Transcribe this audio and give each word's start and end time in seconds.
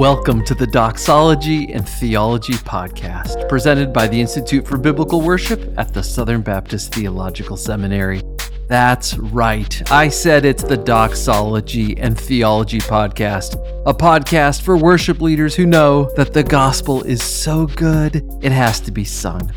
Welcome 0.00 0.42
to 0.46 0.54
the 0.54 0.66
Doxology 0.66 1.70
and 1.74 1.86
Theology 1.86 2.54
Podcast, 2.54 3.46
presented 3.50 3.92
by 3.92 4.08
the 4.08 4.18
Institute 4.18 4.66
for 4.66 4.78
Biblical 4.78 5.20
Worship 5.20 5.74
at 5.78 5.92
the 5.92 6.02
Southern 6.02 6.40
Baptist 6.40 6.94
Theological 6.94 7.58
Seminary. 7.58 8.22
That's 8.66 9.18
right, 9.18 9.92
I 9.92 10.08
said 10.08 10.46
it's 10.46 10.62
the 10.62 10.78
Doxology 10.78 11.98
and 11.98 12.18
Theology 12.18 12.78
Podcast, 12.78 13.56
a 13.84 13.92
podcast 13.92 14.62
for 14.62 14.78
worship 14.78 15.20
leaders 15.20 15.54
who 15.54 15.66
know 15.66 16.10
that 16.16 16.32
the 16.32 16.44
gospel 16.44 17.02
is 17.02 17.22
so 17.22 17.66
good 17.66 18.26
it 18.40 18.52
has 18.52 18.80
to 18.80 18.90
be 18.90 19.04
sung. 19.04 19.52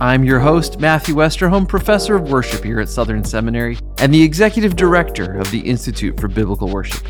I'm 0.00 0.24
your 0.24 0.40
host, 0.40 0.80
Matthew 0.80 1.16
Westerholm, 1.16 1.68
professor 1.68 2.16
of 2.16 2.30
worship 2.30 2.64
here 2.64 2.80
at 2.80 2.88
Southern 2.88 3.22
Seminary 3.22 3.76
and 3.98 4.12
the 4.12 4.22
executive 4.22 4.74
director 4.74 5.38
of 5.38 5.50
the 5.50 5.60
Institute 5.60 6.18
for 6.18 6.28
Biblical 6.28 6.70
Worship. 6.70 7.06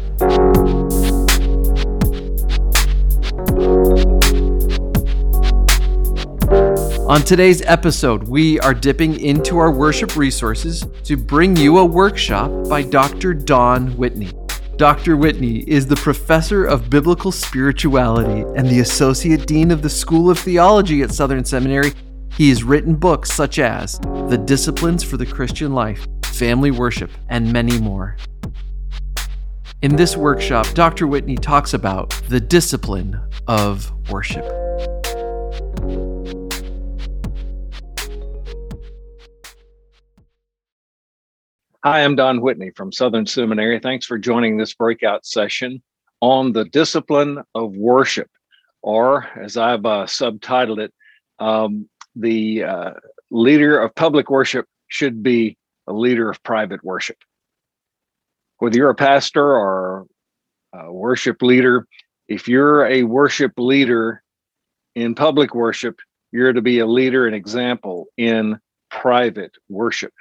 On 7.06 7.20
today's 7.20 7.60
episode, 7.60 8.22
we 8.28 8.58
are 8.60 8.72
dipping 8.72 9.20
into 9.20 9.58
our 9.58 9.70
worship 9.70 10.16
resources 10.16 10.86
to 11.02 11.18
bring 11.18 11.54
you 11.54 11.76
a 11.76 11.84
workshop 11.84 12.50
by 12.66 12.80
Dr. 12.80 13.34
Don 13.34 13.94
Whitney. 13.98 14.32
Dr. 14.78 15.18
Whitney 15.18 15.58
is 15.68 15.86
the 15.86 15.96
professor 15.96 16.64
of 16.64 16.88
biblical 16.88 17.30
spirituality 17.30 18.40
and 18.56 18.66
the 18.66 18.80
associate 18.80 19.46
dean 19.46 19.70
of 19.70 19.82
the 19.82 19.90
School 19.90 20.30
of 20.30 20.38
Theology 20.38 21.02
at 21.02 21.12
Southern 21.12 21.44
Seminary. 21.44 21.92
He 22.32 22.48
has 22.48 22.64
written 22.64 22.94
books 22.94 23.30
such 23.30 23.58
as 23.58 23.98
The 24.30 24.42
Disciplines 24.42 25.04
for 25.04 25.18
the 25.18 25.26
Christian 25.26 25.74
Life, 25.74 26.06
Family 26.24 26.70
Worship, 26.70 27.10
and 27.28 27.52
many 27.52 27.78
more. 27.78 28.16
In 29.82 29.94
this 29.94 30.16
workshop, 30.16 30.66
Dr. 30.72 31.06
Whitney 31.06 31.36
talks 31.36 31.74
about 31.74 32.08
the 32.30 32.40
discipline 32.40 33.20
of 33.46 33.92
worship. 34.08 34.63
Hi, 41.86 42.02
I'm 42.02 42.16
Don 42.16 42.40
Whitney 42.40 42.70
from 42.70 42.92
Southern 42.92 43.26
Seminary. 43.26 43.78
Thanks 43.78 44.06
for 44.06 44.16
joining 44.16 44.56
this 44.56 44.72
breakout 44.72 45.26
session 45.26 45.82
on 46.22 46.50
the 46.50 46.64
discipline 46.64 47.42
of 47.54 47.76
worship, 47.76 48.30
or 48.80 49.28
as 49.38 49.58
I've 49.58 49.84
uh, 49.84 50.06
subtitled 50.06 50.78
it, 50.78 50.94
um, 51.40 51.86
the 52.16 52.64
uh, 52.64 52.90
leader 53.30 53.78
of 53.78 53.94
public 53.96 54.30
worship 54.30 54.64
should 54.88 55.22
be 55.22 55.58
a 55.86 55.92
leader 55.92 56.30
of 56.30 56.42
private 56.42 56.82
worship. 56.82 57.18
Whether 58.60 58.78
you're 58.78 58.88
a 58.88 58.94
pastor 58.94 59.46
or 59.46 60.06
a 60.72 60.90
worship 60.90 61.42
leader, 61.42 61.86
if 62.28 62.48
you're 62.48 62.86
a 62.86 63.02
worship 63.02 63.52
leader 63.58 64.22
in 64.94 65.14
public 65.14 65.54
worship, 65.54 65.98
you're 66.32 66.54
to 66.54 66.62
be 66.62 66.78
a 66.78 66.86
leader 66.86 67.26
and 67.26 67.36
example 67.36 68.06
in 68.16 68.58
private 68.90 69.52
worship 69.68 70.14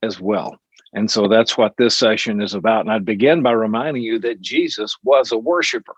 as 0.00 0.20
well. 0.20 0.60
And 0.92 1.10
so 1.10 1.28
that's 1.28 1.58
what 1.58 1.74
this 1.76 1.96
session 1.96 2.40
is 2.40 2.54
about. 2.54 2.80
And 2.80 2.90
I'd 2.90 3.04
begin 3.04 3.42
by 3.42 3.52
reminding 3.52 4.02
you 4.02 4.18
that 4.20 4.40
Jesus 4.40 4.96
was 5.02 5.32
a 5.32 5.38
worshiper. 5.38 5.94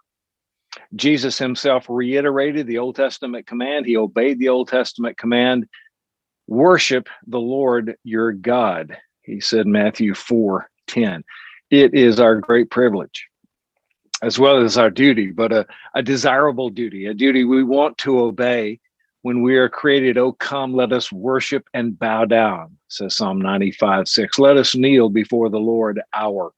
Jesus 0.95 1.39
himself 1.39 1.87
reiterated 1.89 2.67
the 2.67 2.79
Old 2.79 2.97
Testament 2.97 3.47
command. 3.47 3.87
He 3.87 3.97
obeyed 3.97 4.39
the 4.39 4.49
Old 4.49 4.69
Testament 4.69 5.17
command 5.17 5.67
worship 6.51 7.09
the 7.27 7.41
Lord 7.41 7.97
your 8.03 8.33
God. 8.33 8.97
He 9.23 9.41
said, 9.41 9.67
Matthew 9.67 10.15
4 10.15 10.69
10. 10.89 11.25
It 11.71 11.95
is 11.95 12.19
our 12.19 12.37
great 12.37 12.71
privilege, 12.71 13.29
as 14.23 14.39
well 14.39 14.63
as 14.63 14.77
our 14.77 14.91
duty, 14.91 15.31
but 15.31 15.53
a, 15.53 15.67
a 15.95 16.03
desirable 16.03 16.69
duty, 16.69 17.07
a 17.07 17.15
duty 17.15 17.45
we 17.45 17.63
want 17.63 17.97
to 17.99 18.19
obey 18.19 18.81
when 19.23 19.43
we 19.43 19.57
are 19.57 19.69
created, 19.69 20.17
oh, 20.17 20.33
come, 20.33 20.75
let 20.75 20.93
us 20.93 21.13
worship 21.13 21.65
and 21.75 21.99
bow 21.99 22.25
down, 22.25 22.77
says 22.89 23.17
Psalm 23.17 23.41
95 23.41 24.09
6. 24.09 24.39
Let 24.39 24.57
us 24.57 24.75
kneel 24.75 25.09
before 25.09 25.49
the 25.49 25.59
Lord, 25.59 26.01
our 26.15 26.53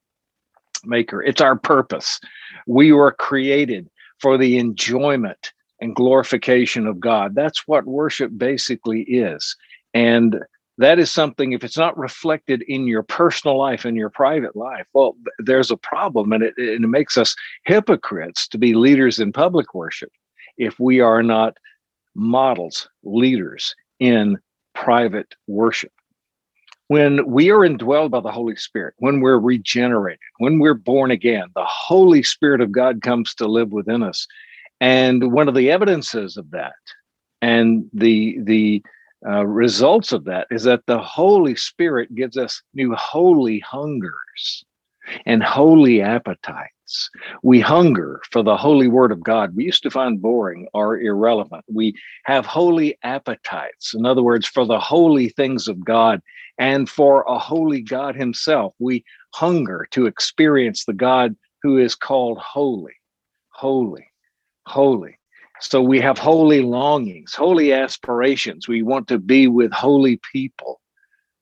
Maker. 0.84 1.22
It's 1.22 1.40
our 1.40 1.56
purpose. 1.56 2.20
We 2.66 2.92
were 2.92 3.12
created 3.12 3.88
for 4.18 4.36
the 4.36 4.58
enjoyment 4.58 5.52
and 5.80 5.94
glorification 5.94 6.86
of 6.86 7.00
God. 7.00 7.34
That's 7.34 7.66
what 7.66 7.86
worship 7.86 8.30
basically 8.36 9.02
is. 9.02 9.56
And 9.94 10.40
that 10.78 10.98
is 10.98 11.10
something, 11.10 11.52
if 11.52 11.64
it's 11.64 11.76
not 11.76 11.98
reflected 11.98 12.62
in 12.62 12.86
your 12.86 13.02
personal 13.02 13.58
life, 13.58 13.84
in 13.84 13.94
your 13.94 14.10
private 14.10 14.56
life, 14.56 14.86
well, 14.94 15.16
there's 15.38 15.70
a 15.70 15.76
problem. 15.76 16.32
And 16.32 16.42
it, 16.42 16.54
it 16.56 16.80
makes 16.80 17.18
us 17.18 17.36
hypocrites 17.64 18.48
to 18.48 18.58
be 18.58 18.74
leaders 18.74 19.18
in 19.18 19.32
public 19.32 19.74
worship 19.74 20.10
if 20.56 20.78
we 20.80 21.00
are 21.00 21.22
not 21.22 21.56
models, 22.14 22.88
leaders 23.02 23.74
in 24.00 24.38
private 24.74 25.34
worship. 25.46 25.92
When 26.88 27.26
we 27.26 27.50
are 27.50 27.60
indwelled 27.60 28.10
by 28.10 28.20
the 28.20 28.30
Holy 28.30 28.56
Spirit, 28.56 28.94
when 28.98 29.20
we're 29.20 29.38
regenerated, 29.38 30.18
when 30.38 30.58
we're 30.58 30.74
born 30.74 31.10
again, 31.10 31.46
the 31.54 31.64
Holy 31.64 32.22
Spirit 32.22 32.60
of 32.60 32.72
God 32.72 33.00
comes 33.00 33.34
to 33.36 33.46
live 33.46 33.72
within 33.72 34.02
us. 34.02 34.26
And 34.80 35.32
one 35.32 35.48
of 35.48 35.54
the 35.54 35.70
evidences 35.70 36.36
of 36.36 36.50
that 36.50 36.74
and 37.40 37.88
the, 37.94 38.38
the 38.42 38.82
uh, 39.26 39.46
results 39.46 40.12
of 40.12 40.24
that 40.24 40.48
is 40.50 40.64
that 40.64 40.84
the 40.86 40.98
Holy 40.98 41.54
Spirit 41.54 42.14
gives 42.14 42.36
us 42.36 42.60
new 42.74 42.94
holy 42.94 43.60
hungers 43.60 44.64
and 45.24 45.42
holy 45.42 46.02
appetite 46.02 46.70
We 47.42 47.60
hunger 47.60 48.20
for 48.30 48.42
the 48.42 48.56
holy 48.56 48.88
word 48.88 49.12
of 49.12 49.22
God. 49.22 49.54
We 49.54 49.64
used 49.64 49.82
to 49.84 49.90
find 49.90 50.20
boring 50.20 50.68
or 50.72 51.00
irrelevant. 51.00 51.64
We 51.68 51.94
have 52.24 52.46
holy 52.46 52.96
appetites. 53.02 53.94
In 53.94 54.06
other 54.06 54.22
words, 54.22 54.46
for 54.46 54.64
the 54.66 54.80
holy 54.80 55.28
things 55.28 55.68
of 55.68 55.84
God 55.84 56.20
and 56.58 56.88
for 56.88 57.22
a 57.22 57.38
holy 57.38 57.80
God 57.80 58.14
himself. 58.14 58.74
We 58.78 59.04
hunger 59.34 59.86
to 59.92 60.06
experience 60.06 60.84
the 60.84 60.92
God 60.92 61.34
who 61.62 61.78
is 61.78 61.94
called 61.94 62.38
holy, 62.38 62.94
holy, 63.50 64.06
holy. 64.66 65.18
So 65.60 65.80
we 65.80 66.00
have 66.00 66.18
holy 66.18 66.60
longings, 66.60 67.34
holy 67.34 67.72
aspirations. 67.72 68.66
We 68.66 68.82
want 68.82 69.06
to 69.08 69.18
be 69.18 69.46
with 69.46 69.72
holy 69.72 70.20
people. 70.32 70.80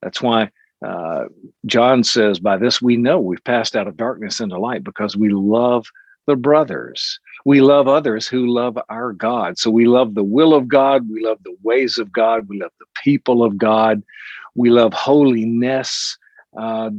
That's 0.03 0.21
why 0.21 0.51
uh, 0.85 1.25
John 1.67 2.05
says, 2.05 2.39
By 2.39 2.57
this 2.57 2.81
we 2.81 2.97
know 2.97 3.21
we've 3.21 3.45
passed 3.45 3.77
out 3.77 3.89
of 3.89 3.97
darkness 3.97 4.41
into 4.41 4.59
light 4.59 4.85
because 4.85 5.17
we 5.17 5.29
love 5.29 5.87
the 6.27 6.37
brothers. 6.37 7.19
We 7.45 7.61
love 7.61 7.89
others 7.89 8.29
who 8.29 8.47
love 8.47 8.79
our 8.89 9.13
God. 9.13 9.59
So 9.59 9.71
we 9.71 9.87
love 9.87 10.15
the 10.15 10.25
will 10.25 10.55
of 10.55 10.69
God. 10.69 11.09
We 11.11 11.25
love 11.25 11.39
the 11.43 11.57
ways 11.63 11.99
of 11.99 12.13
God. 12.13 12.49
We 12.49 12.61
love 12.61 12.73
the 12.79 12.87
people 13.03 13.43
of 13.43 13.59
God. 13.59 14.03
We 14.55 14.71
love 14.71 14.93
holiness. 14.93 16.17
Uh, 16.57 16.91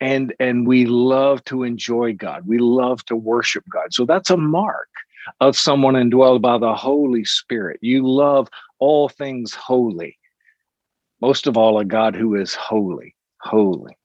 and 0.00 0.34
and 0.38 0.66
we 0.66 0.84
love 0.84 1.42
to 1.44 1.62
enjoy 1.62 2.12
God. 2.12 2.46
We 2.46 2.58
love 2.58 3.04
to 3.06 3.16
worship 3.16 3.64
God. 3.70 3.94
So 3.94 4.04
that's 4.04 4.30
a 4.30 4.36
mark 4.36 4.88
of 5.40 5.56
someone 5.56 5.94
indwelled 5.94 6.42
by 6.42 6.58
the 6.58 6.74
Holy 6.74 7.24
Spirit. 7.24 7.78
You 7.82 8.06
love 8.06 8.48
all 8.78 9.08
things 9.08 9.54
holy 9.54 10.18
most 11.20 11.46
of 11.46 11.56
all 11.56 11.78
a 11.78 11.84
God 11.84 12.14
who 12.14 12.34
is 12.34 12.54
holy, 12.54 13.14
holy, 13.40 13.96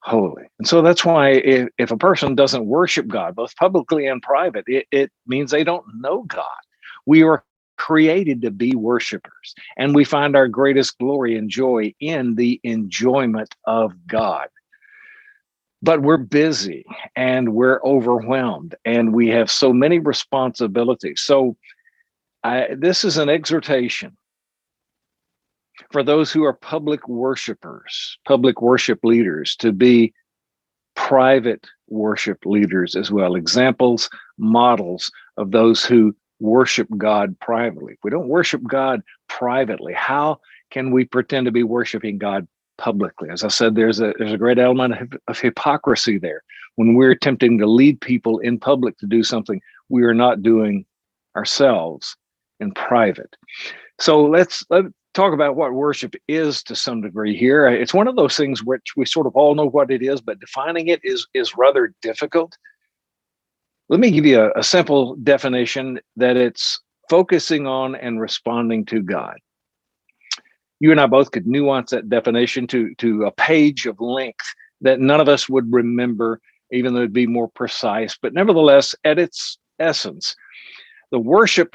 holy. 0.00 0.44
And 0.58 0.66
so 0.66 0.82
that's 0.82 1.04
why 1.04 1.30
if, 1.30 1.68
if 1.78 1.90
a 1.90 1.96
person 1.96 2.34
doesn't 2.34 2.66
worship 2.66 3.08
God, 3.08 3.34
both 3.34 3.56
publicly 3.56 4.06
and 4.06 4.22
private, 4.22 4.64
it, 4.66 4.86
it 4.90 5.10
means 5.26 5.50
they 5.50 5.64
don't 5.64 5.84
know 5.98 6.22
God. 6.22 6.46
We 7.04 7.22
are 7.22 7.44
created 7.76 8.40
to 8.42 8.50
be 8.50 8.74
worshipers, 8.74 9.54
and 9.76 9.94
we 9.94 10.04
find 10.04 10.34
our 10.34 10.48
greatest 10.48 10.98
glory 10.98 11.36
and 11.36 11.50
joy 11.50 11.94
in 12.00 12.34
the 12.36 12.58
enjoyment 12.64 13.54
of 13.66 13.92
God. 14.06 14.48
But 15.82 16.00
we're 16.00 16.16
busy 16.16 16.86
and 17.14 17.52
we're 17.52 17.82
overwhelmed, 17.84 18.74
and 18.84 19.12
we 19.12 19.28
have 19.28 19.50
so 19.50 19.72
many 19.72 19.98
responsibilities. 19.98 21.20
So, 21.20 21.56
I, 22.42 22.68
this 22.76 23.04
is 23.04 23.18
an 23.18 23.28
exhortation 23.28 24.16
for 25.90 26.02
those 26.02 26.32
who 26.32 26.44
are 26.44 26.52
public 26.52 27.08
worshipers, 27.08 28.18
public 28.26 28.60
worship 28.60 29.00
leaders, 29.04 29.56
to 29.56 29.72
be 29.72 30.12
private 30.94 31.66
worship 31.88 32.44
leaders 32.44 32.96
as 32.96 33.10
well, 33.10 33.34
examples, 33.34 34.10
models 34.38 35.10
of 35.36 35.50
those 35.50 35.84
who 35.84 36.14
worship 36.40 36.88
God 36.96 37.38
privately. 37.40 37.94
If 37.94 37.98
we 38.02 38.10
don't 38.10 38.28
worship 38.28 38.62
God 38.64 39.02
privately, 39.28 39.92
how 39.92 40.40
can 40.70 40.90
we 40.90 41.04
pretend 41.04 41.46
to 41.46 41.52
be 41.52 41.62
worshiping 41.62 42.18
God 42.18 42.46
publicly? 42.78 43.30
As 43.30 43.44
I 43.44 43.48
said, 43.48 43.74
there's 43.74 44.00
a 44.00 44.14
there's 44.18 44.32
a 44.32 44.38
great 44.38 44.58
element 44.58 44.94
of, 45.00 45.12
of 45.28 45.38
hypocrisy 45.38 46.18
there. 46.18 46.42
When 46.74 46.94
we're 46.94 47.12
attempting 47.12 47.58
to 47.58 47.66
lead 47.66 48.00
people 48.00 48.38
in 48.40 48.58
public 48.58 48.98
to 48.98 49.06
do 49.06 49.22
something 49.22 49.60
we 49.88 50.02
are 50.02 50.14
not 50.14 50.42
doing 50.42 50.84
ourselves 51.36 52.16
in 52.60 52.72
private. 52.72 53.36
So 54.00 54.24
let's 54.24 54.64
let 54.70 54.84
talk 55.16 55.32
about 55.32 55.56
what 55.56 55.72
worship 55.72 56.14
is 56.28 56.62
to 56.64 56.76
some 56.76 57.00
degree 57.00 57.36
here. 57.36 57.66
It's 57.66 57.94
one 57.94 58.06
of 58.06 58.16
those 58.16 58.36
things 58.36 58.62
which 58.62 58.92
we 58.96 59.06
sort 59.06 59.26
of 59.26 59.34
all 59.34 59.54
know 59.54 59.66
what 59.66 59.90
it 59.90 60.02
is, 60.02 60.20
but 60.20 60.38
defining 60.38 60.88
it 60.88 61.00
is 61.02 61.26
is 61.34 61.56
rather 61.56 61.94
difficult. 62.02 62.56
Let 63.88 63.98
me 63.98 64.10
give 64.10 64.26
you 64.26 64.40
a, 64.40 64.58
a 64.58 64.62
simple 64.62 65.16
definition 65.16 65.98
that 66.16 66.36
it's 66.36 66.80
focusing 67.08 67.66
on 67.66 67.94
and 67.94 68.20
responding 68.20 68.84
to 68.86 69.00
God. 69.00 69.36
You 70.80 70.90
and 70.90 71.00
I 71.00 71.06
both 71.06 71.30
could 71.30 71.46
nuance 71.46 71.92
that 71.92 72.10
definition 72.10 72.66
to, 72.68 72.94
to 72.96 73.24
a 73.24 73.30
page 73.30 73.86
of 73.86 73.98
length 74.00 74.44
that 74.82 75.00
none 75.00 75.20
of 75.20 75.28
us 75.28 75.48
would 75.48 75.72
remember, 75.72 76.40
even 76.70 76.92
though 76.92 77.00
it'd 77.00 77.12
be 77.14 77.26
more 77.26 77.48
precise. 77.48 78.18
But 78.20 78.34
nevertheless, 78.34 78.94
at 79.04 79.18
its 79.18 79.56
essence, 79.78 80.36
the 81.10 81.18
worship 81.18 81.74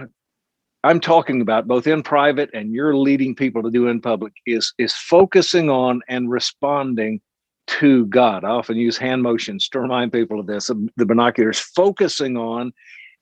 I'm 0.83 0.99
talking 0.99 1.41
about, 1.41 1.67
both 1.67 1.85
in 1.85 2.01
private 2.01 2.49
and 2.53 2.73
you're 2.73 2.95
leading 2.95 3.35
people 3.35 3.61
to 3.63 3.69
do 3.69 3.87
in 3.87 4.01
public, 4.01 4.33
is, 4.45 4.73
is 4.77 4.93
focusing 4.93 5.69
on 5.69 6.01
and 6.07 6.29
responding 6.29 7.21
to 7.67 8.05
God. 8.07 8.43
I 8.43 8.49
often 8.49 8.77
use 8.77 8.97
hand 8.97 9.21
motions 9.21 9.69
to 9.69 9.79
remind 9.79 10.11
people 10.11 10.39
of 10.39 10.47
this, 10.47 10.71
the 10.97 11.05
binoculars, 11.05 11.59
focusing 11.59 12.35
on, 12.35 12.73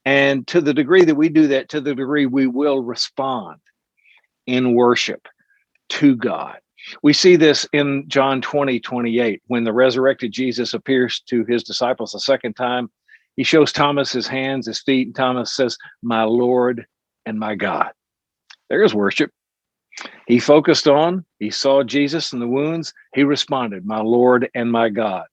and 0.05 0.47
to 0.47 0.61
the 0.61 0.73
degree 0.73 1.03
that 1.03 1.15
we 1.15 1.27
do 1.27 1.47
that, 1.47 1.69
to 1.69 1.81
the 1.81 1.93
degree 1.93 2.25
we 2.25 2.47
will 2.47 2.81
respond 2.81 3.59
in 4.47 4.73
worship 4.73 5.27
to 5.89 6.15
God. 6.15 6.59
We 7.03 7.11
see 7.11 7.35
this 7.35 7.67
in 7.73 8.05
John 8.07 8.41
20, 8.41 8.79
28, 8.79 9.41
when 9.47 9.65
the 9.65 9.73
resurrected 9.73 10.31
Jesus 10.31 10.73
appears 10.73 11.19
to 11.27 11.43
his 11.43 11.63
disciples 11.63 12.15
a 12.15 12.19
second 12.19 12.53
time. 12.53 12.89
He 13.35 13.43
shows 13.43 13.73
Thomas 13.73 14.11
his 14.11 14.27
hands, 14.27 14.65
his 14.65 14.81
feet, 14.81 15.07
and 15.07 15.15
Thomas 15.15 15.55
says, 15.55 15.77
My 16.01 16.23
Lord 16.23 16.87
and 17.25 17.39
my 17.39 17.55
God. 17.55 17.91
There's 18.69 18.93
worship. 18.93 19.31
He 20.27 20.39
focused 20.39 20.87
on, 20.87 21.25
he 21.39 21.49
saw 21.49 21.83
Jesus 21.83 22.33
in 22.33 22.39
the 22.39 22.47
wounds. 22.47 22.93
He 23.13 23.23
responded, 23.23 23.85
My 23.85 23.99
Lord 23.99 24.49
and 24.53 24.71
my 24.71 24.89
God. 24.89 25.25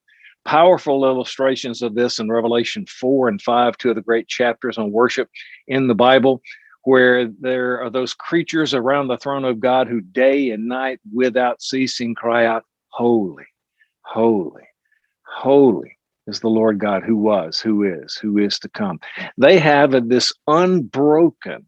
Powerful 0.45 1.05
illustrations 1.05 1.83
of 1.83 1.95
this 1.95 2.19
in 2.19 2.31
Revelation 2.31 2.87
4 2.87 3.29
and 3.29 3.43
5, 3.43 3.77
two 3.77 3.91
of 3.91 3.97
the 3.97 4.03
great 4.03 4.29
chapters 4.29 4.79
on 4.79 4.93
worship 4.93 5.29
in 5.67 5.89
the 5.89 5.95
Bible, 5.95 6.41
where 6.85 7.29
there 7.41 7.83
are 7.83 7.91
those 7.91 8.15
creatures 8.15 8.73
around 8.73 9.09
the 9.09 9.19
throne 9.19 9.45
of 9.45 9.61
God 9.61 9.89
who 9.89 10.01
day 10.01 10.51
and 10.51 10.69
night 10.69 11.01
without 11.13 11.61
ceasing 11.61 12.15
cry 12.15 12.47
out, 12.47 12.65
Holy, 12.91 13.45
holy, 14.03 14.69
holy 15.27 15.99
is 16.27 16.41
the 16.41 16.49
Lord 16.49 16.79
God 16.79 17.03
who 17.05 17.17
was, 17.17 17.61
who 17.61 17.83
is, 17.83 18.15
who 18.15 18.39
is 18.39 18.59
to 18.61 18.69
come. 18.69 19.01
They 19.37 19.59
have 19.59 20.09
this 20.09 20.33
unbroken 20.47 21.67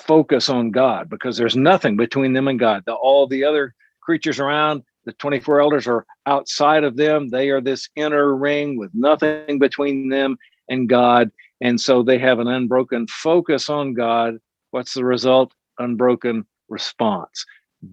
focus 0.00 0.48
on 0.48 0.70
God 0.70 1.08
because 1.08 1.36
there's 1.36 1.56
nothing 1.56 1.96
between 1.96 2.32
them 2.32 2.48
and 2.48 2.58
God. 2.58 2.82
The, 2.86 2.94
all 2.94 3.26
the 3.26 3.44
other 3.44 3.74
creatures 4.00 4.38
around, 4.38 4.82
the 5.04 5.12
24 5.12 5.60
elders 5.60 5.86
are 5.86 6.06
outside 6.26 6.84
of 6.84 6.96
them. 6.96 7.28
They 7.28 7.50
are 7.50 7.60
this 7.60 7.88
inner 7.96 8.34
ring 8.36 8.78
with 8.78 8.90
nothing 8.94 9.58
between 9.58 10.08
them 10.08 10.36
and 10.68 10.88
God. 10.88 11.30
And 11.60 11.80
so 11.80 12.02
they 12.02 12.18
have 12.18 12.38
an 12.38 12.48
unbroken 12.48 13.06
focus 13.08 13.68
on 13.68 13.94
God. 13.94 14.38
What's 14.70 14.94
the 14.94 15.04
result? 15.04 15.52
Unbroken 15.78 16.44
response, 16.68 17.44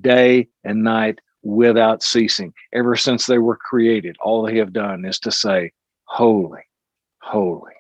day 0.01 0.48
and 0.63 0.83
night 0.83 1.19
without 1.44 2.04
ceasing. 2.04 2.54
Ever 2.74 2.95
since 2.95 3.25
they 3.25 3.38
were 3.38 3.57
created, 3.57 4.15
all 4.21 4.44
they 4.44 4.57
have 4.57 4.74
done 4.74 5.06
is 5.06 5.19
to 5.19 5.31
say, 5.31 5.71
Holy, 6.06 6.62
holy, 7.21 7.74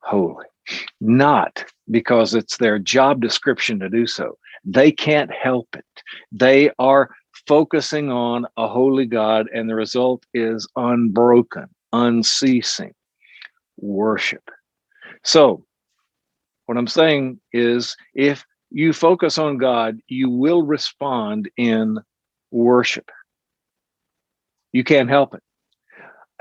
holy 0.00 0.44
not 1.00 1.64
because 1.90 2.34
it's 2.34 2.56
their 2.56 2.78
job 2.78 3.20
description 3.20 3.78
to 3.80 3.88
do 3.88 4.06
so. 4.06 4.36
They 4.64 4.90
can't 4.90 5.30
help 5.30 5.68
it. 5.76 5.84
They 6.32 6.70
are 6.78 7.10
focusing 7.46 8.10
on 8.10 8.46
a 8.56 8.66
holy 8.66 9.06
God, 9.06 9.46
and 9.54 9.68
the 9.68 9.74
result 9.74 10.24
is 10.34 10.68
unbroken, 10.76 11.66
unceasing 11.92 12.94
worship. 13.78 14.42
So, 15.22 15.64
what 16.66 16.76
I'm 16.76 16.88
saying 16.88 17.40
is 17.52 17.96
if 18.14 18.44
you 18.70 18.92
focus 18.92 19.38
on 19.38 19.58
God, 19.58 20.00
you 20.08 20.28
will 20.28 20.62
respond 20.62 21.48
in 21.56 21.98
worship. 22.50 23.08
You 24.72 24.82
can't 24.82 25.08
help 25.08 25.34
it. 25.34 25.42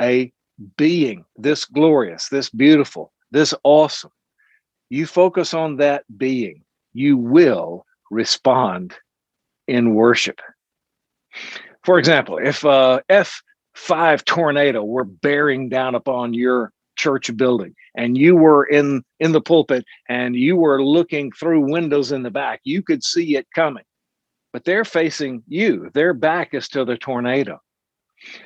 A 0.02 0.34
being 0.78 1.26
this 1.36 1.66
glorious, 1.66 2.30
this 2.30 2.50
beautiful, 2.50 3.14
this 3.32 3.54
awesome, 3.64 4.12
you 4.96 5.06
focus 5.06 5.54
on 5.54 5.78
that 5.78 6.04
being, 6.18 6.64
you 6.94 7.18
will 7.18 7.86
respond 8.10 8.96
in 9.68 9.94
worship. 9.94 10.40
For 11.84 12.00
example, 12.00 12.38
if 12.38 12.66
uh, 12.66 13.02
a 13.10 13.26
F5 13.76 14.24
tornado 14.24 14.84
were 14.84 15.04
bearing 15.04 15.70
down 15.70 15.96
upon 15.96 16.34
your 16.34 16.72
church 16.96 17.36
building 17.36 17.76
and 17.96 18.18
you 18.18 18.38
were 18.38 18.64
in 18.64 19.04
in 19.20 19.34
the 19.34 19.42
pulpit 19.42 19.84
and 20.08 20.34
you 20.34 20.56
were 20.56 20.82
looking 20.82 21.30
through 21.34 21.72
windows 21.72 22.12
in 22.12 22.24
the 22.24 22.32
back, 22.32 22.62
you 22.64 22.82
could 22.82 23.04
see 23.04 23.36
it 23.36 23.48
coming. 23.54 23.84
But 24.54 24.64
they're 24.64 24.86
facing 24.86 25.44
you. 25.48 25.92
Their 25.94 26.14
back 26.14 26.54
is 26.54 26.70
to 26.70 26.86
the 26.86 26.98
tornado. 26.98 27.60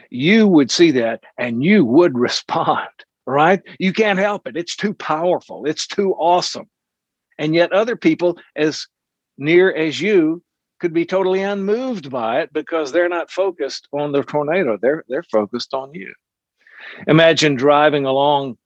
You 0.09 0.47
would 0.47 0.71
see 0.71 0.89
that 0.91 1.23
and 1.37 1.63
you 1.63 1.85
would 1.85 2.17
respond 2.27 2.89
right? 3.29 3.61
You 3.79 3.93
can't 3.93 4.19
help 4.19 4.47
it. 4.47 4.57
It's 4.57 4.75
too 4.75 4.93
powerful. 4.93 5.65
It's 5.65 5.87
too 5.87 6.13
awesome. 6.13 6.69
And 7.37 7.55
yet, 7.55 7.71
other 7.71 7.95
people, 7.95 8.37
as 8.55 8.87
near 9.37 9.73
as 9.73 10.01
you, 10.01 10.43
could 10.79 10.93
be 10.93 11.05
totally 11.05 11.41
unmoved 11.41 12.09
by 12.09 12.41
it 12.41 12.51
because 12.53 12.91
they're 12.91 13.09
not 13.09 13.31
focused 13.31 13.87
on 13.93 14.11
the 14.11 14.23
tornado. 14.23 14.77
They're 14.81 15.03
they're 15.07 15.23
focused 15.23 15.73
on 15.73 15.93
you. 15.93 16.13
Imagine 17.07 17.55
driving 17.55 18.05
along 18.05 18.57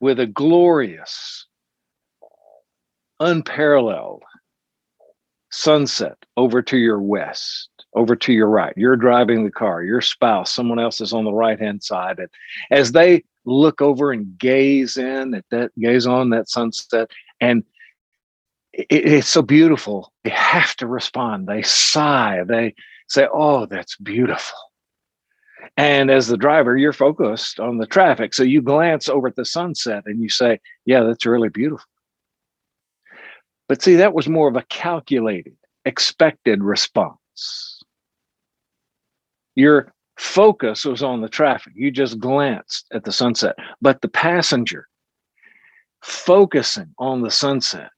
with 0.00 0.20
a 0.20 0.26
glorious, 0.26 1.46
unparalleled 3.20 4.22
sunset 5.50 6.18
over 6.36 6.60
to 6.60 6.76
your 6.76 7.00
west 7.00 7.70
over 7.94 8.16
to 8.16 8.32
your 8.32 8.48
right. 8.48 8.74
You're 8.76 8.96
driving 8.96 9.44
the 9.44 9.50
car, 9.50 9.82
your 9.82 10.00
spouse, 10.00 10.52
someone 10.52 10.78
else 10.78 11.00
is 11.00 11.12
on 11.12 11.24
the 11.24 11.32
right 11.32 11.58
hand 11.58 11.82
side. 11.82 12.18
And 12.18 12.28
as 12.70 12.92
they 12.92 13.24
look 13.44 13.80
over 13.80 14.12
and 14.12 14.36
gaze 14.38 14.96
in 14.96 15.34
at 15.34 15.44
that, 15.50 15.70
gaze 15.78 16.06
on 16.06 16.30
that 16.30 16.48
sunset, 16.48 17.10
and 17.40 17.62
it, 18.72 18.86
it's 18.90 19.28
so 19.28 19.42
beautiful, 19.42 20.12
they 20.24 20.30
have 20.30 20.74
to 20.76 20.86
respond. 20.86 21.46
They 21.46 21.62
sigh, 21.62 22.42
they 22.46 22.74
say, 23.08 23.28
Oh, 23.32 23.66
that's 23.66 23.96
beautiful. 23.96 24.58
And 25.76 26.10
as 26.10 26.28
the 26.28 26.36
driver, 26.36 26.76
you're 26.76 26.92
focused 26.92 27.58
on 27.58 27.78
the 27.78 27.86
traffic. 27.86 28.34
So 28.34 28.42
you 28.42 28.62
glance 28.62 29.08
over 29.08 29.28
at 29.28 29.36
the 29.36 29.44
sunset 29.44 30.04
and 30.06 30.20
you 30.20 30.28
say, 30.28 30.60
Yeah, 30.84 31.04
that's 31.04 31.26
really 31.26 31.48
beautiful. 31.48 31.86
But 33.68 33.82
see, 33.82 33.96
that 33.96 34.12
was 34.12 34.28
more 34.28 34.48
of 34.48 34.56
a 34.56 34.64
calculated, 34.64 35.56
expected 35.86 36.62
response 36.62 37.18
your 39.54 39.92
focus 40.16 40.84
was 40.84 41.02
on 41.02 41.20
the 41.20 41.28
traffic. 41.28 41.72
You 41.76 41.90
just 41.90 42.18
glanced 42.18 42.86
at 42.92 43.04
the 43.04 43.12
sunset. 43.12 43.56
But 43.80 44.00
the 44.00 44.08
passenger, 44.08 44.88
focusing 46.02 46.94
on 46.98 47.22
the 47.22 47.30
sunset, 47.30 47.90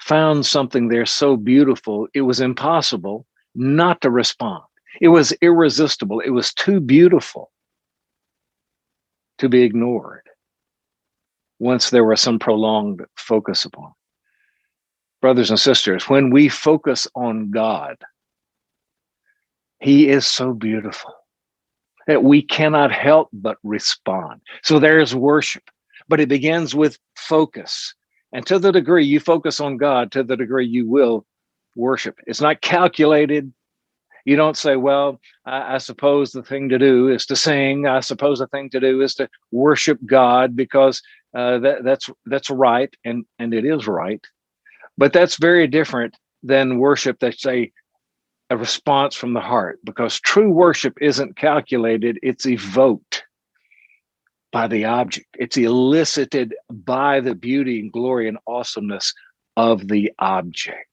found 0.00 0.44
something 0.44 0.88
there 0.88 1.06
so 1.06 1.36
beautiful, 1.36 2.08
it 2.14 2.22
was 2.22 2.40
impossible 2.40 3.26
not 3.54 4.00
to 4.00 4.10
respond. 4.10 4.62
It 5.00 5.08
was 5.08 5.32
irresistible. 5.40 6.20
It 6.20 6.30
was 6.30 6.52
too 6.52 6.80
beautiful 6.80 7.50
to 9.38 9.48
be 9.48 9.62
ignored 9.62 10.22
once 11.58 11.90
there 11.90 12.04
was 12.04 12.20
some 12.20 12.38
prolonged 12.38 13.04
focus 13.16 13.64
upon. 13.64 13.92
Brothers 15.20 15.50
and 15.50 15.60
sisters, 15.60 16.08
when 16.08 16.30
we 16.30 16.48
focus 16.48 17.06
on 17.14 17.50
God, 17.50 17.96
he 19.82 20.08
is 20.08 20.26
so 20.26 20.52
beautiful 20.52 21.12
that 22.06 22.22
we 22.22 22.40
cannot 22.40 22.92
help 22.92 23.28
but 23.32 23.56
respond. 23.64 24.40
So 24.62 24.78
there's 24.78 25.14
worship, 25.14 25.64
but 26.08 26.20
it 26.20 26.28
begins 26.28 26.74
with 26.74 26.98
focus. 27.16 27.94
And 28.32 28.46
to 28.46 28.58
the 28.58 28.72
degree 28.72 29.04
you 29.04 29.18
focus 29.18 29.60
on 29.60 29.76
God, 29.76 30.12
to 30.12 30.22
the 30.22 30.36
degree 30.36 30.66
you 30.66 30.88
will 30.88 31.26
worship. 31.74 32.16
It's 32.26 32.40
not 32.40 32.60
calculated. 32.60 33.52
You 34.24 34.36
don't 34.36 34.56
say, 34.56 34.76
well, 34.76 35.20
I, 35.44 35.74
I, 35.74 35.78
suppose 35.78 36.30
the 36.30 36.44
thing 36.44 36.68
to 36.68 36.78
do 36.78 37.08
is 37.08 37.26
to 37.26 37.34
sing. 37.34 37.86
I 37.86 38.00
suppose 38.00 38.38
the 38.38 38.46
thing 38.46 38.70
to 38.70 38.80
do 38.80 39.02
is 39.02 39.16
to 39.16 39.28
worship 39.50 39.98
God 40.06 40.54
because 40.54 41.02
uh, 41.34 41.58
that, 41.58 41.82
that's 41.82 42.08
that's 42.26 42.50
right, 42.50 42.94
and 43.04 43.24
and 43.40 43.52
it 43.52 43.64
is 43.64 43.88
right. 43.88 44.24
But 44.96 45.12
that's 45.12 45.36
very 45.36 45.66
different 45.66 46.16
than 46.42 46.78
worship 46.78 47.18
that 47.18 47.40
say 47.40 47.72
a 48.52 48.56
response 48.56 49.16
from 49.16 49.32
the 49.32 49.40
heart 49.40 49.78
because 49.82 50.20
true 50.20 50.50
worship 50.50 50.98
isn't 51.00 51.36
calculated, 51.36 52.18
it's 52.22 52.46
evoked 52.46 53.24
by 54.52 54.66
the 54.66 54.84
object, 54.84 55.26
it's 55.38 55.56
elicited 55.56 56.54
by 56.70 57.20
the 57.20 57.34
beauty 57.34 57.80
and 57.80 57.90
glory 57.90 58.28
and 58.28 58.36
awesomeness 58.46 59.14
of 59.56 59.88
the 59.88 60.12
object. 60.18 60.86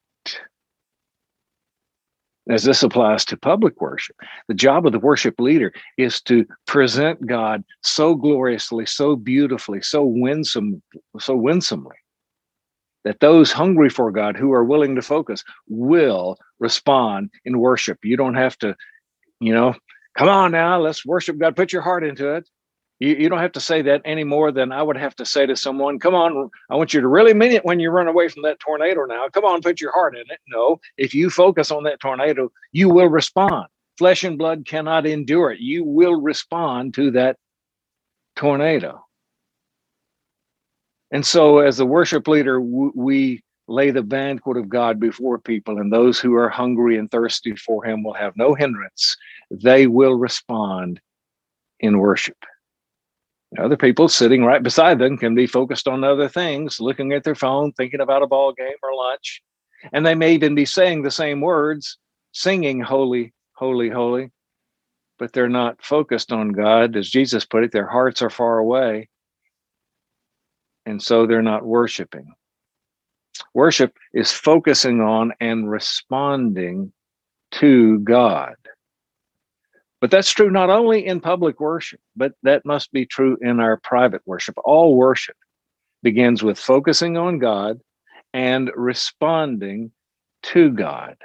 as 2.48 2.64
this 2.64 2.82
applies 2.82 3.26
to 3.26 3.36
public 3.36 3.78
worship. 3.80 4.16
The 4.48 4.54
job 4.54 4.86
of 4.86 4.92
the 4.92 4.98
worship 4.98 5.38
leader 5.38 5.70
is 5.98 6.22
to 6.22 6.46
present 6.66 7.26
God 7.26 7.62
so 7.82 8.14
gloriously, 8.14 8.86
so 8.86 9.14
beautifully, 9.16 9.82
so 9.82 10.02
winsome, 10.02 10.82
so 11.18 11.36
winsomely 11.36 11.96
that 13.04 13.20
those 13.20 13.52
hungry 13.52 13.88
for 13.88 14.10
God 14.10 14.36
who 14.36 14.52
are 14.52 14.64
willing 14.64 14.94
to 14.96 15.02
focus 15.02 15.42
will 15.68 16.36
respond 16.58 17.30
in 17.44 17.58
worship. 17.58 17.98
You 18.02 18.16
don't 18.16 18.34
have 18.34 18.56
to, 18.58 18.76
you 19.40 19.52
know, 19.54 19.74
come 20.16 20.28
on 20.28 20.52
now, 20.52 20.78
let's 20.80 21.04
worship 21.06 21.38
God, 21.38 21.56
put 21.56 21.72
your 21.72 21.82
heart 21.82 22.04
into 22.04 22.34
it. 22.34 22.48
You, 22.98 23.14
you 23.14 23.28
don't 23.30 23.38
have 23.38 23.52
to 23.52 23.60
say 23.60 23.80
that 23.82 24.02
any 24.04 24.24
more 24.24 24.52
than 24.52 24.72
I 24.72 24.82
would 24.82 24.98
have 24.98 25.16
to 25.16 25.24
say 25.24 25.46
to 25.46 25.56
someone, 25.56 25.98
come 25.98 26.14
on, 26.14 26.50
I 26.68 26.76
want 26.76 26.92
you 26.92 27.00
to 27.00 27.08
really 27.08 27.32
mean 27.32 27.52
it 27.52 27.64
when 27.64 27.80
you 27.80 27.90
run 27.90 28.08
away 28.08 28.28
from 28.28 28.42
that 28.42 28.60
tornado 28.60 29.06
now. 29.06 29.28
Come 29.32 29.44
on, 29.44 29.62
put 29.62 29.80
your 29.80 29.92
heart 29.92 30.14
in 30.14 30.22
it. 30.28 30.38
No, 30.48 30.78
if 30.98 31.14
you 31.14 31.30
focus 31.30 31.70
on 31.70 31.84
that 31.84 32.00
tornado, 32.00 32.52
you 32.72 32.90
will 32.90 33.08
respond. 33.08 33.66
Flesh 33.96 34.24
and 34.24 34.36
blood 34.36 34.66
cannot 34.66 35.06
endure 35.06 35.52
it. 35.52 35.60
You 35.60 35.84
will 35.84 36.20
respond 36.20 36.94
to 36.94 37.10
that 37.12 37.36
tornado. 38.36 39.02
And 41.12 41.26
so, 41.26 41.58
as 41.58 41.76
the 41.76 41.86
worship 41.86 42.28
leader, 42.28 42.60
we 42.60 43.42
lay 43.66 43.90
the 43.90 44.02
banquet 44.02 44.56
of 44.56 44.68
God 44.68 45.00
before 45.00 45.38
people, 45.38 45.78
and 45.78 45.92
those 45.92 46.18
who 46.18 46.34
are 46.34 46.48
hungry 46.48 46.98
and 46.98 47.10
thirsty 47.10 47.54
for 47.56 47.84
Him 47.84 48.02
will 48.02 48.14
have 48.14 48.36
no 48.36 48.54
hindrance. 48.54 49.16
They 49.50 49.86
will 49.86 50.14
respond 50.14 51.00
in 51.80 51.98
worship. 51.98 52.36
Other 53.58 53.76
people 53.76 54.08
sitting 54.08 54.44
right 54.44 54.62
beside 54.62 54.98
them 54.98 55.18
can 55.18 55.34
be 55.34 55.46
focused 55.46 55.88
on 55.88 56.04
other 56.04 56.28
things, 56.28 56.80
looking 56.80 57.12
at 57.12 57.24
their 57.24 57.34
phone, 57.34 57.72
thinking 57.72 58.00
about 58.00 58.22
a 58.22 58.26
ball 58.26 58.52
game 58.52 58.76
or 58.82 58.94
lunch. 58.94 59.42
And 59.92 60.06
they 60.06 60.14
may 60.14 60.34
even 60.34 60.54
be 60.54 60.64
saying 60.64 61.02
the 61.02 61.10
same 61.10 61.40
words, 61.40 61.98
singing 62.32 62.80
holy, 62.80 63.32
holy, 63.54 63.88
holy, 63.88 64.30
but 65.18 65.32
they're 65.32 65.48
not 65.48 65.82
focused 65.82 66.30
on 66.30 66.50
God. 66.50 66.96
As 66.96 67.10
Jesus 67.10 67.44
put 67.44 67.64
it, 67.64 67.72
their 67.72 67.88
hearts 67.88 68.22
are 68.22 68.30
far 68.30 68.58
away. 68.58 69.08
And 70.86 71.02
so 71.02 71.26
they're 71.26 71.42
not 71.42 71.64
worshiping. 71.64 72.34
Worship 73.54 73.96
is 74.12 74.32
focusing 74.32 75.00
on 75.00 75.32
and 75.40 75.70
responding 75.70 76.92
to 77.52 77.98
God. 78.00 78.54
But 80.00 80.10
that's 80.10 80.32
true 80.32 80.50
not 80.50 80.70
only 80.70 81.06
in 81.06 81.20
public 81.20 81.60
worship, 81.60 82.00
but 82.16 82.32
that 82.42 82.64
must 82.64 82.90
be 82.92 83.04
true 83.04 83.36
in 83.42 83.60
our 83.60 83.76
private 83.76 84.22
worship. 84.24 84.56
All 84.64 84.96
worship 84.96 85.36
begins 86.02 86.42
with 86.42 86.58
focusing 86.58 87.16
on 87.18 87.38
God 87.38 87.80
and 88.32 88.70
responding 88.74 89.92
to 90.42 90.70
God. 90.70 91.16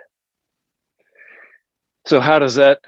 So 2.06 2.20
how 2.20 2.40
does 2.40 2.56
that 2.56 2.80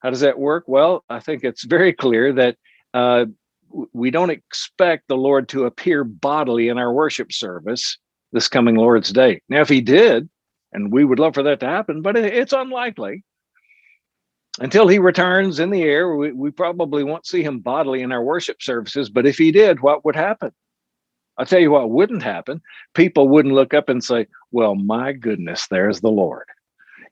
how 0.00 0.10
does 0.10 0.20
that 0.20 0.38
work? 0.38 0.64
Well, 0.66 1.04
I 1.08 1.20
think 1.20 1.44
it's 1.44 1.64
very 1.64 1.92
clear 1.92 2.32
that 2.32 2.56
uh, 2.92 3.26
we 3.92 4.10
don't 4.10 4.30
expect 4.30 5.08
the 5.08 5.16
Lord 5.16 5.48
to 5.50 5.64
appear 5.64 6.04
bodily 6.04 6.68
in 6.68 6.78
our 6.78 6.92
worship 6.92 7.32
service 7.32 7.98
this 8.32 8.48
coming 8.48 8.76
Lord's 8.76 9.12
Day. 9.12 9.40
Now, 9.48 9.60
if 9.60 9.68
He 9.68 9.80
did, 9.80 10.28
and 10.72 10.92
we 10.92 11.04
would 11.04 11.18
love 11.18 11.34
for 11.34 11.42
that 11.42 11.60
to 11.60 11.66
happen, 11.66 12.02
but 12.02 12.16
it's 12.16 12.52
unlikely 12.52 13.24
until 14.60 14.86
he 14.86 14.98
returns 14.98 15.60
in 15.60 15.70
the 15.70 15.82
air, 15.82 16.14
we, 16.14 16.32
we 16.32 16.50
probably 16.50 17.04
won't 17.04 17.26
see 17.26 17.42
him 17.42 17.60
bodily 17.60 18.02
in 18.02 18.12
our 18.12 18.22
worship 18.22 18.62
services. 18.62 19.08
But 19.08 19.26
if 19.26 19.38
he 19.38 19.50
did, 19.50 19.80
what 19.80 20.04
would 20.04 20.16
happen? 20.16 20.52
I'll 21.38 21.46
tell 21.46 21.60
you 21.60 21.70
what 21.70 21.90
wouldn't 21.90 22.22
happen. 22.22 22.60
People 22.94 23.28
wouldn't 23.28 23.54
look 23.54 23.72
up 23.72 23.88
and 23.88 24.04
say, 24.04 24.26
Well, 24.50 24.74
my 24.74 25.12
goodness, 25.12 25.66
there's 25.68 26.00
the 26.00 26.10
Lord. 26.10 26.44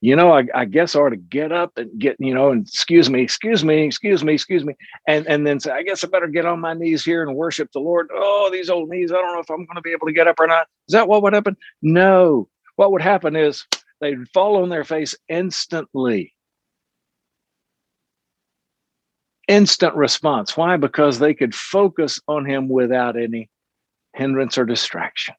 You 0.02 0.16
know, 0.16 0.33
I, 0.33 0.47
I 0.54 0.64
guess 0.64 0.97
I 0.97 1.00
ought 1.00 1.11
to 1.11 1.16
get 1.16 1.52
up 1.52 1.76
and 1.76 1.99
get, 1.99 2.16
you 2.19 2.33
know, 2.33 2.52
and 2.52 2.66
excuse 2.66 3.11
me, 3.11 3.23
excuse 3.23 3.62
me, 3.62 3.85
excuse 3.85 4.25
me, 4.25 4.33
excuse 4.33 4.64
me. 4.64 4.75
And 5.07 5.26
and 5.26 5.47
then 5.47 5.61
say, 5.61 5.73
I 5.73 5.83
guess 5.83 6.02
I 6.02 6.09
better 6.09 6.26
get 6.26 6.47
on 6.47 6.59
my 6.59 6.73
knees 6.73 7.04
here 7.04 7.23
and 7.23 7.37
worship 7.37 7.71
the 7.73 7.80
Lord. 7.80 8.09
Oh, 8.14 8.49
these 8.50 8.71
old 8.71 8.88
knees, 8.88 9.12
I 9.12 9.16
don't 9.16 9.35
know 9.35 9.40
if 9.40 9.50
I'm 9.50 9.66
going 9.66 9.76
to 9.76 9.83
be 9.83 9.92
able 9.92 10.07
to 10.07 10.14
get 10.14 10.26
up 10.26 10.40
or 10.40 10.47
not. 10.47 10.69
Is 10.88 10.95
that 10.95 11.07
what 11.07 11.23
would 11.23 11.35
happen? 11.35 11.57
No. 11.83 12.49
What 12.76 12.92
would 12.92 13.02
happen 13.02 13.37
is 13.37 13.66
they'd 14.00 14.26
fall 14.33 14.62
on 14.62 14.71
their 14.71 14.85
face 14.85 15.14
instantly 15.28 16.33
instant 19.50 19.95
response. 19.97 20.57
Why? 20.57 20.76
Because 20.76 21.19
they 21.19 21.35
could 21.35 21.54
focus 21.54 22.21
on 22.28 22.47
him 22.47 22.69
without 22.69 23.19
any 23.19 23.50
hindrance 24.14 24.57
or 24.57 24.64
distraction. 24.64 25.35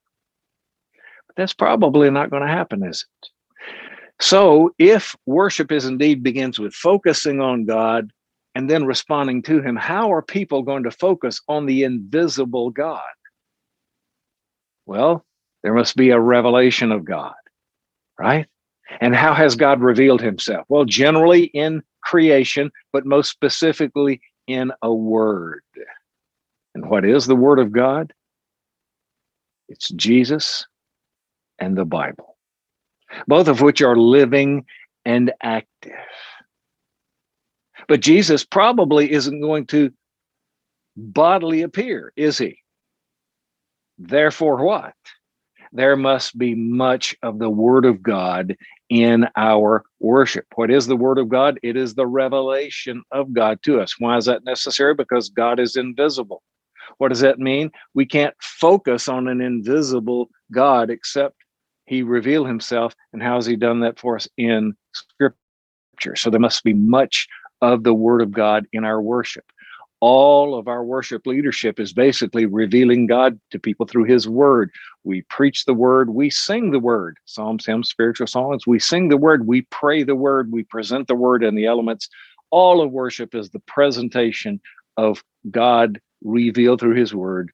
But 1.28 1.38
that's 1.38 1.54
probably 1.54 2.12
not 2.12 2.30
going 2.30 2.44
to 2.44 2.48
happen, 2.48 2.84
is 2.84 3.06
it? 3.24 3.31
So, 4.22 4.74
if 4.78 5.16
worship 5.26 5.72
is 5.72 5.86
indeed 5.86 6.22
begins 6.22 6.60
with 6.60 6.76
focusing 6.76 7.42
on 7.42 7.66
God 7.66 8.12
and 8.54 8.70
then 8.70 8.86
responding 8.86 9.42
to 9.44 9.62
him, 9.62 9.76
how 9.76 10.14
are 10.14 10.22
people 10.22 10.62
going 10.62 10.84
to 10.84 10.92
focus 10.92 11.42
on 11.48 11.66
the 11.66 11.84
invisible 11.84 12.70
God? 12.70 13.02
Well, 14.86 15.26
there 15.64 15.74
must 15.74 15.96
be 15.96 16.12
a 16.12 16.20
revelation 16.20 16.92
of 16.92 17.04
God, 17.04 17.34
right? 18.20 18.48
And 19.00 19.16
how 19.16 19.34
has 19.34 19.56
God 19.56 19.82
revealed 19.82 20.22
himself? 20.22 20.66
Well, 20.70 20.86
generally 20.86 21.46
in 21.46 21.82
creation, 22.04 22.72
but 22.94 23.06
most 23.06 23.32
specifically 23.32 24.22
in 24.48 24.72
a 24.82 24.94
word. 24.94 25.64
And 26.76 26.90
what 26.90 27.06
is 27.06 27.26
the 27.26 27.36
word 27.36 27.58
of 27.58 27.72
God? 27.72 28.14
It's 29.68 29.90
Jesus 29.90 30.66
and 31.60 31.78
the 31.78 31.86
Bible, 31.86 32.31
both 33.28 33.48
of 33.48 33.62
which 33.62 33.82
are 33.82 33.96
living 33.96 34.66
and 35.06 35.32
active. 35.42 35.94
But 37.88 38.02
Jesus 38.02 38.46
probably 38.46 39.12
isn't 39.12 39.42
going 39.42 39.66
to 39.68 39.92
bodily 40.96 41.62
appear, 41.64 42.14
is 42.16 42.38
he? 42.38 42.60
Therefore, 43.98 44.64
what? 44.64 44.94
There 45.74 45.96
must 45.96 46.38
be 46.38 46.54
much 46.54 47.16
of 47.24 47.40
the 47.40 47.50
Word 47.50 47.86
of 47.86 48.04
God 48.04 48.58
in 48.90 49.28
our 49.38 49.84
worship. 50.00 50.46
What 50.56 50.70
is 50.70 50.86
the 50.86 50.98
Word 50.98 51.18
of 51.18 51.30
God? 51.30 51.60
It 51.64 51.78
is 51.78 51.96
the 51.96 52.08
revelation 52.08 53.04
of 53.12 53.34
God 53.34 53.60
to 53.64 53.80
us. 53.80 53.96
Why 53.98 54.18
is 54.18 54.26
that 54.26 54.44
necessary? 54.44 54.94
Because 54.94 55.30
God 55.30 55.60
is 55.60 55.78
invisible. 55.78 56.44
What 56.98 57.10
does 57.10 57.22
that 57.22 57.40
mean? 57.40 57.72
We 57.94 58.06
can't 58.06 58.36
focus 58.42 59.08
on 59.08 59.28
an 59.30 59.40
invisible 59.40 60.30
God 60.52 60.90
except 60.90 61.36
He 61.92 62.04
reveal 62.04 62.46
Himself. 62.46 62.96
And 63.14 63.22
how 63.22 63.36
has 63.36 63.46
He 63.46 63.56
done 63.56 63.82
that 63.82 64.00
for 64.00 64.16
us 64.16 64.28
in 64.38 64.74
Scripture? 64.94 66.16
So 66.16 66.30
there 66.30 66.40
must 66.40 66.64
be 66.64 66.74
much 66.74 67.28
of 67.62 67.84
the 67.84 67.94
Word 67.94 68.22
of 68.22 68.32
God 68.32 68.66
in 68.74 68.84
our 68.84 69.02
worship 69.02 69.46
all 70.02 70.56
of 70.58 70.68
our 70.68 70.84
worship 70.84 71.28
leadership 71.28 71.80
is 71.80 71.94
basically 71.94 72.48
revealing 72.48 73.06
God 73.06 73.40
to 73.52 73.60
people 73.60 73.86
through 73.86 74.06
His 74.06 74.28
Word. 74.28 74.72
We 75.04 75.22
preach 75.30 75.66
the 75.66 75.76
Word, 75.76 76.10
we 76.10 76.30
sing 76.30 76.72
the 76.72 76.80
Word, 76.80 77.18
psalms, 77.26 77.66
hymns, 77.66 77.90
spiritual 77.90 78.28
songs. 78.28 78.66
We 78.66 78.80
sing 78.80 79.10
the 79.10 79.18
Word, 79.18 79.48
we 79.48 79.62
pray 79.70 80.04
the 80.04 80.16
Word, 80.16 80.52
we 80.52 80.64
present 80.64 81.08
the 81.08 81.16
Word 81.16 81.44
and 81.44 81.58
the 81.58 81.68
elements. 81.68 82.10
All 82.50 82.82
of 82.82 82.92
worship 82.92 83.36
is 83.36 83.52
the 83.52 83.60
presentation 83.60 84.60
of 84.98 85.24
God 85.52 86.02
revealed 86.24 86.80
through 86.80 86.96
His 86.96 87.14
Word. 87.14 87.52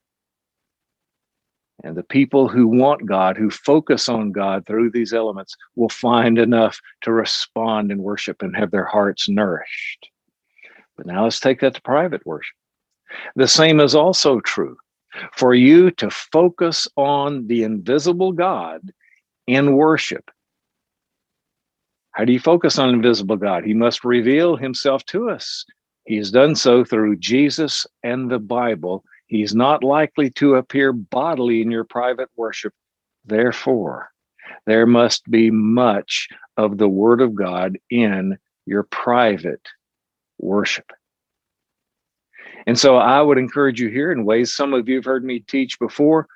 And 1.84 1.96
the 1.96 2.02
people 2.02 2.48
who 2.48 2.66
want 2.66 3.06
God, 3.06 3.36
who 3.36 3.50
focus 3.50 4.08
on 4.08 4.32
God 4.32 4.66
through 4.66 4.90
these 4.90 5.12
elements, 5.12 5.56
will 5.76 5.88
find 5.88 6.38
enough 6.38 6.80
to 7.02 7.12
respond 7.12 7.92
in 7.92 8.02
worship 8.02 8.42
and 8.42 8.56
have 8.56 8.70
their 8.70 8.84
hearts 8.84 9.28
nourished. 9.28 10.08
But 10.96 11.06
now 11.06 11.24
let's 11.24 11.38
take 11.38 11.60
that 11.60 11.74
to 11.74 11.82
private 11.82 12.26
worship. 12.26 12.56
The 13.36 13.46
same 13.46 13.80
is 13.80 13.94
also 13.94 14.40
true 14.40 14.76
for 15.36 15.54
you 15.54 15.90
to 15.92 16.10
focus 16.10 16.88
on 16.96 17.46
the 17.46 17.62
invisible 17.62 18.32
God 18.32 18.92
in 19.46 19.74
worship. 19.74 20.30
How 22.12 22.24
do 22.24 22.32
you 22.32 22.40
focus 22.40 22.78
on 22.78 22.90
invisible 22.90 23.36
God? 23.36 23.64
He 23.64 23.74
must 23.74 24.04
reveal 24.04 24.56
himself 24.56 25.04
to 25.06 25.30
us. 25.30 25.64
He 26.04 26.16
has 26.16 26.30
done 26.30 26.56
so 26.56 26.84
through 26.84 27.16
Jesus 27.16 27.86
and 28.02 28.30
the 28.30 28.38
Bible. 28.38 29.04
He's 29.28 29.54
not 29.54 29.84
likely 29.84 30.30
to 30.30 30.56
appear 30.56 30.92
bodily 30.92 31.60
in 31.60 31.70
your 31.70 31.84
private 31.84 32.30
worship. 32.34 32.72
Therefore, 33.26 34.10
there 34.66 34.86
must 34.86 35.30
be 35.30 35.50
much 35.50 36.28
of 36.56 36.78
the 36.78 36.88
Word 36.88 37.20
of 37.20 37.34
God 37.34 37.78
in 37.90 38.38
your 38.64 38.84
private 38.84 39.66
worship. 40.38 40.90
And 42.66 42.78
so 42.78 42.96
I 42.96 43.20
would 43.20 43.38
encourage 43.38 43.80
you 43.80 43.88
here 43.88 44.12
in 44.12 44.24
ways 44.24 44.54
some 44.54 44.72
of 44.72 44.88
you 44.88 44.96
have 44.96 45.04
heard 45.04 45.24
me 45.24 45.40
teach 45.40 45.78
before, 45.78 46.26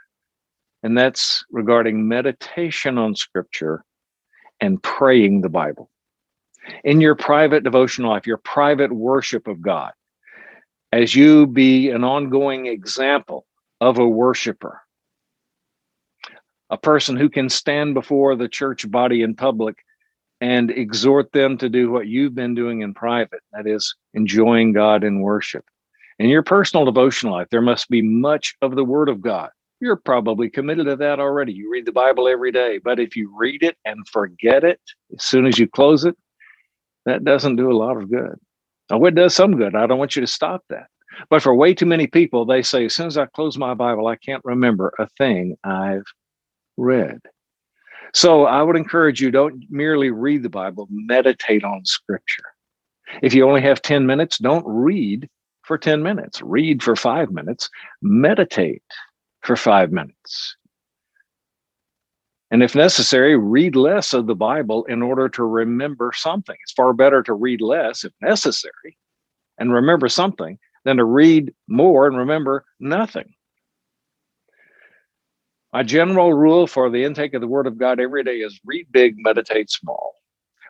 and 0.82 0.96
that's 0.96 1.44
regarding 1.50 2.06
meditation 2.08 2.98
on 2.98 3.14
scripture 3.14 3.84
and 4.60 4.82
praying 4.82 5.40
the 5.40 5.48
Bible. 5.48 5.90
In 6.84 7.00
your 7.00 7.14
private 7.14 7.64
devotional 7.64 8.10
life, 8.10 8.26
your 8.26 8.36
private 8.36 8.92
worship 8.92 9.48
of 9.48 9.62
God, 9.62 9.92
as 10.92 11.14
you 11.14 11.46
be 11.46 11.90
an 11.90 12.04
ongoing 12.04 12.66
example 12.66 13.46
of 13.80 13.98
a 13.98 14.08
worshiper, 14.08 14.82
a 16.70 16.76
person 16.76 17.16
who 17.16 17.28
can 17.28 17.48
stand 17.48 17.94
before 17.94 18.36
the 18.36 18.48
church 18.48 18.88
body 18.90 19.22
in 19.22 19.34
public 19.34 19.76
and 20.40 20.70
exhort 20.70 21.32
them 21.32 21.56
to 21.56 21.68
do 21.68 21.90
what 21.90 22.08
you've 22.08 22.34
been 22.34 22.54
doing 22.54 22.82
in 22.82 22.92
private 22.92 23.40
that 23.52 23.66
is, 23.66 23.94
enjoying 24.14 24.72
God 24.72 25.04
in 25.04 25.20
worship. 25.20 25.64
In 26.18 26.28
your 26.28 26.42
personal 26.42 26.84
devotional 26.84 27.34
life, 27.34 27.48
there 27.50 27.62
must 27.62 27.88
be 27.88 28.02
much 28.02 28.54
of 28.60 28.74
the 28.76 28.84
Word 28.84 29.08
of 29.08 29.20
God. 29.20 29.50
You're 29.80 29.96
probably 29.96 30.50
committed 30.50 30.86
to 30.86 30.96
that 30.96 31.20
already. 31.20 31.52
You 31.52 31.70
read 31.70 31.86
the 31.86 31.92
Bible 31.92 32.28
every 32.28 32.52
day, 32.52 32.78
but 32.78 33.00
if 33.00 33.16
you 33.16 33.32
read 33.36 33.62
it 33.62 33.76
and 33.84 34.06
forget 34.08 34.62
it 34.62 34.80
as 35.16 35.24
soon 35.24 35.46
as 35.46 35.58
you 35.58 35.66
close 35.66 36.04
it, 36.04 36.16
that 37.06 37.24
doesn't 37.24 37.56
do 37.56 37.70
a 37.70 37.76
lot 37.76 37.96
of 37.96 38.10
good. 38.10 38.38
It 38.92 39.14
does 39.14 39.34
some 39.34 39.56
good. 39.56 39.74
I 39.74 39.86
don't 39.86 39.98
want 39.98 40.16
you 40.16 40.20
to 40.20 40.26
stop 40.26 40.62
that. 40.68 40.86
But 41.30 41.42
for 41.42 41.54
way 41.54 41.74
too 41.74 41.86
many 41.86 42.06
people, 42.06 42.44
they 42.44 42.62
say, 42.62 42.86
as 42.86 42.94
soon 42.94 43.06
as 43.06 43.18
I 43.18 43.26
close 43.26 43.58
my 43.58 43.74
Bible, 43.74 44.06
I 44.06 44.16
can't 44.16 44.44
remember 44.44 44.92
a 44.98 45.06
thing 45.18 45.56
I've 45.64 46.04
read. 46.76 47.20
So 48.14 48.44
I 48.44 48.62
would 48.62 48.76
encourage 48.76 49.20
you 49.20 49.30
don't 49.30 49.64
merely 49.70 50.10
read 50.10 50.42
the 50.42 50.50
Bible, 50.50 50.86
meditate 50.90 51.64
on 51.64 51.84
Scripture. 51.84 52.44
If 53.22 53.34
you 53.34 53.46
only 53.46 53.62
have 53.62 53.82
10 53.82 54.06
minutes, 54.06 54.38
don't 54.38 54.64
read 54.66 55.28
for 55.62 55.78
10 55.78 56.02
minutes, 56.02 56.42
read 56.42 56.82
for 56.82 56.96
five 56.96 57.30
minutes, 57.30 57.68
meditate 58.02 58.82
for 59.42 59.56
five 59.56 59.92
minutes. 59.92 60.56
And 62.52 62.62
if 62.62 62.74
necessary, 62.74 63.34
read 63.34 63.74
less 63.74 64.12
of 64.12 64.26
the 64.26 64.34
Bible 64.34 64.84
in 64.84 65.00
order 65.00 65.26
to 65.30 65.42
remember 65.42 66.12
something. 66.14 66.56
It's 66.62 66.72
far 66.72 66.92
better 66.92 67.22
to 67.22 67.32
read 67.32 67.62
less 67.62 68.04
if 68.04 68.12
necessary 68.20 68.98
and 69.56 69.72
remember 69.72 70.06
something 70.10 70.58
than 70.84 70.98
to 70.98 71.04
read 71.04 71.54
more 71.66 72.06
and 72.06 72.18
remember 72.18 72.66
nothing. 72.78 73.32
My 75.72 75.82
general 75.82 76.34
rule 76.34 76.66
for 76.66 76.90
the 76.90 77.04
intake 77.04 77.32
of 77.32 77.40
the 77.40 77.48
Word 77.48 77.66
of 77.66 77.78
God 77.78 77.98
every 77.98 78.22
day 78.22 78.36
is 78.36 78.60
read 78.66 78.86
big, 78.92 79.14
meditate 79.16 79.70
small. 79.70 80.12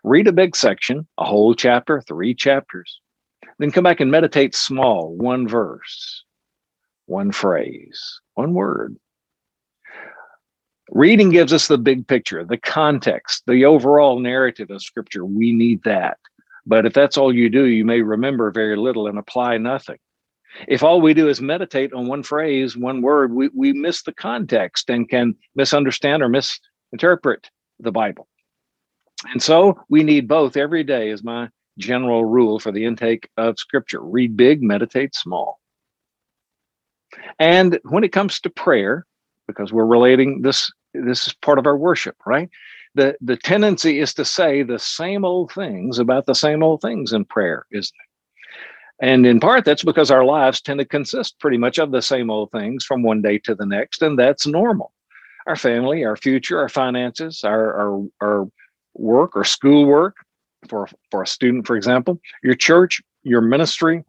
Read 0.04 0.28
a 0.28 0.32
big 0.32 0.54
section, 0.54 1.08
a 1.18 1.24
whole 1.24 1.52
chapter, 1.52 2.00
three 2.00 2.32
chapters. 2.32 3.00
Then 3.58 3.72
come 3.72 3.82
back 3.82 3.98
and 3.98 4.10
meditate 4.10 4.54
small, 4.54 5.16
one 5.16 5.48
verse, 5.48 6.24
one 7.06 7.32
phrase, 7.32 8.20
one 8.34 8.54
word. 8.54 8.96
Reading 10.94 11.30
gives 11.30 11.54
us 11.54 11.68
the 11.68 11.78
big 11.78 12.06
picture, 12.06 12.44
the 12.44 12.58
context, 12.58 13.44
the 13.46 13.64
overall 13.64 14.20
narrative 14.20 14.70
of 14.70 14.82
Scripture. 14.82 15.24
We 15.24 15.52
need 15.52 15.82
that. 15.84 16.18
But 16.66 16.84
if 16.84 16.92
that's 16.92 17.16
all 17.16 17.34
you 17.34 17.48
do, 17.48 17.64
you 17.64 17.82
may 17.84 18.02
remember 18.02 18.50
very 18.50 18.76
little 18.76 19.06
and 19.06 19.18
apply 19.18 19.56
nothing. 19.56 19.96
If 20.68 20.82
all 20.82 21.00
we 21.00 21.14
do 21.14 21.30
is 21.30 21.40
meditate 21.40 21.94
on 21.94 22.08
one 22.08 22.22
phrase, 22.22 22.76
one 22.76 23.00
word, 23.00 23.32
we, 23.32 23.48
we 23.54 23.72
miss 23.72 24.02
the 24.02 24.12
context 24.12 24.90
and 24.90 25.08
can 25.08 25.34
misunderstand 25.54 26.22
or 26.22 26.28
misinterpret 26.28 27.48
the 27.80 27.90
Bible. 27.90 28.28
And 29.32 29.42
so 29.42 29.80
we 29.88 30.02
need 30.02 30.28
both 30.28 30.58
every 30.58 30.84
day, 30.84 31.08
is 31.08 31.24
my 31.24 31.48
general 31.78 32.26
rule 32.26 32.58
for 32.58 32.70
the 32.70 32.84
intake 32.84 33.30
of 33.38 33.58
Scripture. 33.58 34.02
Read 34.02 34.36
big, 34.36 34.62
meditate 34.62 35.14
small. 35.14 35.58
And 37.38 37.80
when 37.84 38.04
it 38.04 38.12
comes 38.12 38.40
to 38.40 38.50
prayer, 38.50 39.06
because 39.46 39.72
we're 39.72 39.86
relating 39.86 40.42
this, 40.42 40.70
this 40.94 41.26
is 41.26 41.32
part 41.34 41.58
of 41.58 41.66
our 41.66 41.76
worship, 41.76 42.16
right? 42.26 42.48
The, 42.94 43.16
the 43.20 43.36
tendency 43.36 44.00
is 44.00 44.12
to 44.14 44.24
say 44.24 44.62
the 44.62 44.78
same 44.78 45.24
old 45.24 45.52
things 45.52 45.98
about 45.98 46.26
the 46.26 46.34
same 46.34 46.62
old 46.62 46.82
things 46.82 47.12
in 47.12 47.24
prayer, 47.24 47.66
isn't 47.70 47.94
it? 47.94 48.08
And 49.06 49.26
in 49.26 49.40
part, 49.40 49.64
that's 49.64 49.82
because 49.82 50.10
our 50.10 50.24
lives 50.24 50.60
tend 50.60 50.78
to 50.78 50.84
consist 50.84 51.40
pretty 51.40 51.56
much 51.56 51.78
of 51.78 51.90
the 51.90 52.02
same 52.02 52.30
old 52.30 52.52
things 52.52 52.84
from 52.84 53.02
one 53.02 53.20
day 53.20 53.38
to 53.38 53.54
the 53.54 53.66
next, 53.66 54.02
and 54.02 54.18
that's 54.18 54.46
normal. 54.46 54.92
Our 55.46 55.56
family, 55.56 56.04
our 56.04 56.16
future, 56.16 56.60
our 56.60 56.68
finances, 56.68 57.42
our, 57.42 57.74
our, 57.74 58.06
our 58.20 58.48
work 58.94 59.34
or 59.34 59.42
school 59.42 59.86
work 59.86 60.16
for, 60.68 60.88
for 61.10 61.22
a 61.22 61.26
student, 61.26 61.66
for 61.66 61.76
example, 61.76 62.20
your 62.44 62.54
church, 62.54 63.02
your 63.24 63.40
ministry, 63.40 64.04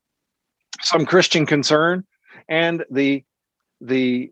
some 0.81 1.05
Christian 1.05 1.45
concern, 1.45 2.05
and 2.49 2.85
the, 2.91 3.23
the 3.81 4.31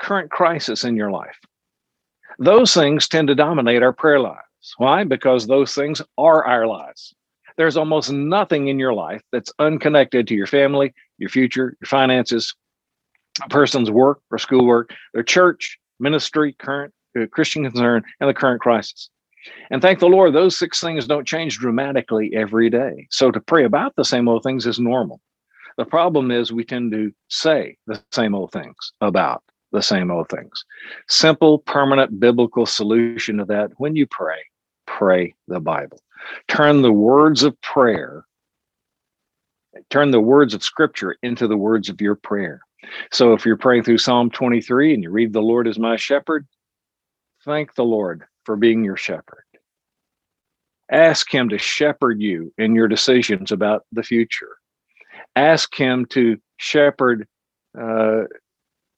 current 0.00 0.30
crisis 0.30 0.84
in 0.84 0.96
your 0.96 1.10
life. 1.10 1.38
Those 2.40 2.74
things 2.74 3.06
tend 3.06 3.28
to 3.28 3.36
dominate 3.36 3.82
our 3.82 3.92
prayer 3.92 4.18
lives. 4.18 4.74
Why? 4.78 5.04
Because 5.04 5.46
those 5.46 5.74
things 5.74 6.02
are 6.18 6.44
our 6.44 6.66
lives 6.66 7.14
there's 7.60 7.76
almost 7.76 8.10
nothing 8.10 8.68
in 8.68 8.78
your 8.78 8.94
life 8.94 9.20
that's 9.32 9.52
unconnected 9.58 10.26
to 10.26 10.34
your 10.34 10.46
family, 10.46 10.94
your 11.18 11.28
future, 11.28 11.76
your 11.78 11.86
finances, 11.86 12.54
a 13.44 13.48
person's 13.50 13.90
work 13.90 14.20
or 14.30 14.38
schoolwork, 14.38 14.94
their 15.12 15.22
church, 15.22 15.78
ministry, 15.98 16.54
current 16.58 16.90
uh, 17.20 17.26
Christian 17.26 17.62
concern, 17.64 18.02
and 18.18 18.30
the 18.30 18.34
current 18.34 18.62
crisis. 18.62 19.10
And 19.70 19.82
thank 19.82 19.98
the 19.98 20.06
Lord, 20.06 20.32
those 20.32 20.58
six 20.58 20.80
things 20.80 21.06
don't 21.06 21.26
change 21.26 21.58
dramatically 21.58 22.30
every 22.34 22.70
day. 22.70 23.06
So 23.10 23.30
to 23.30 23.40
pray 23.40 23.64
about 23.64 23.94
the 23.94 24.06
same 24.06 24.26
old 24.26 24.42
things 24.42 24.66
is 24.66 24.78
normal. 24.78 25.20
The 25.76 25.84
problem 25.84 26.30
is 26.30 26.52
we 26.52 26.64
tend 26.64 26.92
to 26.92 27.12
say 27.28 27.76
the 27.86 28.02
same 28.10 28.34
old 28.34 28.52
things 28.52 28.92
about 29.02 29.42
the 29.72 29.82
same 29.82 30.10
old 30.10 30.28
things. 30.28 30.64
Simple, 31.08 31.58
permanent 31.58 32.20
biblical 32.20 32.66
solution 32.66 33.38
to 33.38 33.44
that 33.46 33.70
when 33.76 33.96
you 33.96 34.06
pray, 34.06 34.40
pray 34.86 35.34
the 35.48 35.60
Bible. 35.60 36.00
Turn 36.48 36.82
the 36.82 36.92
words 36.92 37.42
of 37.42 37.60
prayer, 37.60 38.24
turn 39.88 40.10
the 40.10 40.20
words 40.20 40.54
of 40.54 40.62
scripture 40.62 41.16
into 41.22 41.46
the 41.46 41.56
words 41.56 41.88
of 41.88 42.00
your 42.00 42.16
prayer. 42.16 42.60
So 43.12 43.32
if 43.32 43.46
you're 43.46 43.56
praying 43.56 43.84
through 43.84 43.98
Psalm 43.98 44.30
23 44.30 44.94
and 44.94 45.02
you 45.02 45.10
read, 45.10 45.32
The 45.32 45.40
Lord 45.40 45.66
is 45.66 45.78
my 45.78 45.96
shepherd, 45.96 46.46
thank 47.44 47.74
the 47.74 47.84
Lord 47.84 48.24
for 48.44 48.56
being 48.56 48.84
your 48.84 48.96
shepherd. 48.96 49.44
Ask 50.90 51.32
Him 51.32 51.48
to 51.50 51.58
shepherd 51.58 52.20
you 52.20 52.52
in 52.58 52.74
your 52.74 52.88
decisions 52.88 53.52
about 53.52 53.84
the 53.92 54.02
future. 54.02 54.56
Ask 55.36 55.74
Him 55.74 56.06
to 56.06 56.38
shepherd 56.56 57.28
uh, 57.80 58.22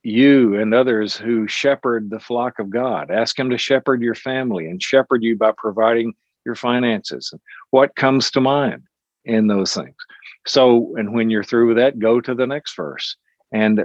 you 0.03 0.57
and 0.57 0.75
others 0.75 1.17
who 1.17 1.47
shepherd 1.47 2.11
the 2.11 2.21
flock 2.21 2.59
of 2.59 2.71
God. 2.71 3.11
Ask 3.11 3.39
Him 3.39 3.51
to 3.51 3.59
shepherd 3.59 4.03
your 4.03 4.15
family 4.15 4.67
and 4.67 4.83
shepherd 4.83 5.23
you 5.23 5.37
by 5.37 5.53
providing 5.57 6.15
your 6.45 6.55
finances 6.55 7.31
and 7.33 7.41
what 7.71 7.95
comes 7.95 8.31
to 8.33 8.41
mind 8.41 8.83
in 9.25 9.47
those 9.47 9.75
things. 9.75 9.95
So, 10.47 10.95
and 10.97 11.15
when 11.15 11.31
you're 11.31 11.45
through 11.45 11.69
with 11.69 11.77
that, 11.77 11.99
go 11.99 12.21
to 12.21 12.35
the 12.35 12.47
next 12.47 12.75
verse 12.75 13.17
and 13.53 13.81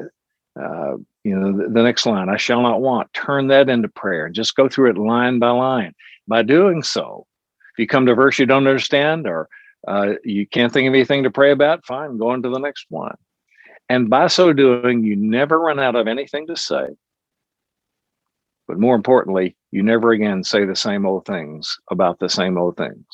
uh, 0.60 0.96
you 1.24 1.38
know 1.38 1.56
the, 1.56 1.70
the 1.70 1.84
next 1.84 2.06
line. 2.06 2.30
I 2.30 2.38
shall 2.38 2.62
not 2.62 2.82
want. 2.82 3.14
Turn 3.14 3.48
that 3.48 3.70
into 3.70 3.90
prayer 3.90 4.26
and 4.26 4.36
just 4.36 4.56
go 4.56 4.68
through 4.68 4.92
it 4.92 4.98
line 4.98 5.40
by 5.40 5.52
line. 5.52 5.94
By 6.28 6.42
doing 6.42 6.82
so, 6.82 7.28
if 7.74 7.80
you 7.80 7.88
come 7.88 8.06
to 8.06 8.14
a 8.14 8.16
verse 8.16 8.40
you 8.40 8.46
don't 8.46 8.68
understand 8.68 9.28
or 9.28 9.48
uh, 9.88 10.14
you 10.24 10.48
can't 10.48 10.74
think 10.74 10.88
of 10.88 10.94
anything 10.94 11.24
to 11.24 11.32
pray 11.32 11.52
about, 11.52 11.86
fine, 11.86 12.18
go 12.18 12.32
on 12.32 12.42
to 12.42 12.50
the 12.50 12.60
next 12.60 12.88
one. 12.90 13.16
And 13.90 14.10
by 14.10 14.28
so 14.28 14.54
doing, 14.54 15.04
you 15.04 15.16
never 15.16 15.60
run 15.60 15.80
out 15.80 15.96
of 15.96 16.08
anything 16.08 16.48
to 16.48 16.58
say 16.58 16.88
but 18.68 18.80
more 18.80 18.96
importantly, 18.96 19.56
you 19.72 19.82
never 19.82 20.12
again 20.12 20.44
say 20.44 20.66
the 20.66 20.76
same 20.76 21.06
old 21.06 21.26
things 21.26 21.80
about 21.90 22.20
the 22.20 22.30
same 22.30 22.58
old 22.58 22.76
things. 22.78 23.06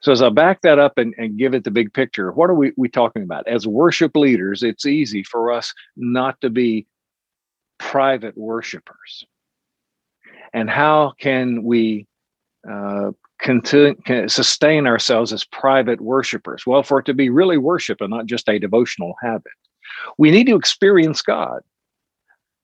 So 0.00 0.12
as 0.12 0.22
I 0.22 0.28
back 0.28 0.62
that 0.62 0.78
up 0.78 0.96
and, 0.96 1.12
and 1.18 1.36
give 1.36 1.54
it 1.54 1.64
the 1.64 1.70
big 1.72 1.92
picture, 1.92 2.30
what 2.30 2.48
are 2.48 2.54
we, 2.54 2.72
we 2.76 2.88
talking 2.88 3.24
about? 3.24 3.48
As 3.48 3.66
worship 3.66 4.14
leaders, 4.14 4.62
it's 4.62 4.86
easy 4.86 5.24
for 5.24 5.50
us 5.50 5.74
not 5.96 6.40
to 6.40 6.50
be 6.50 6.86
private 7.78 8.38
worshipers. 8.38 9.24
And 10.54 10.70
how 10.70 11.14
can 11.18 11.64
we 11.64 12.06
uh, 12.70 13.10
continue, 13.40 14.28
sustain 14.28 14.86
ourselves 14.86 15.32
as 15.32 15.44
private 15.46 16.00
worshipers? 16.00 16.64
Well, 16.64 16.84
for 16.84 17.00
it 17.00 17.06
to 17.06 17.14
be 17.14 17.28
really 17.28 17.58
worship 17.58 18.00
and 18.00 18.10
not 18.10 18.26
just 18.26 18.48
a 18.48 18.60
devotional 18.60 19.16
habit, 19.20 19.52
we 20.18 20.30
need 20.30 20.46
to 20.46 20.56
experience 20.56 21.22
God, 21.22 21.62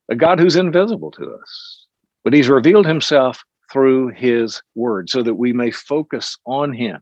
a 0.09 0.15
God 0.15 0.39
who's 0.39 0.57
invisible 0.57 1.11
to 1.13 1.35
us 1.35 1.87
but 2.29 2.35
he's 2.35 2.51
revealed 2.51 2.87
himself 2.87 3.43
through 3.73 4.09
his 4.09 4.61
word 4.75 5.09
so 5.09 5.23
that 5.23 5.37
we 5.37 5.51
may 5.53 5.71
focus 5.71 6.37
on 6.45 6.75
him. 6.75 7.01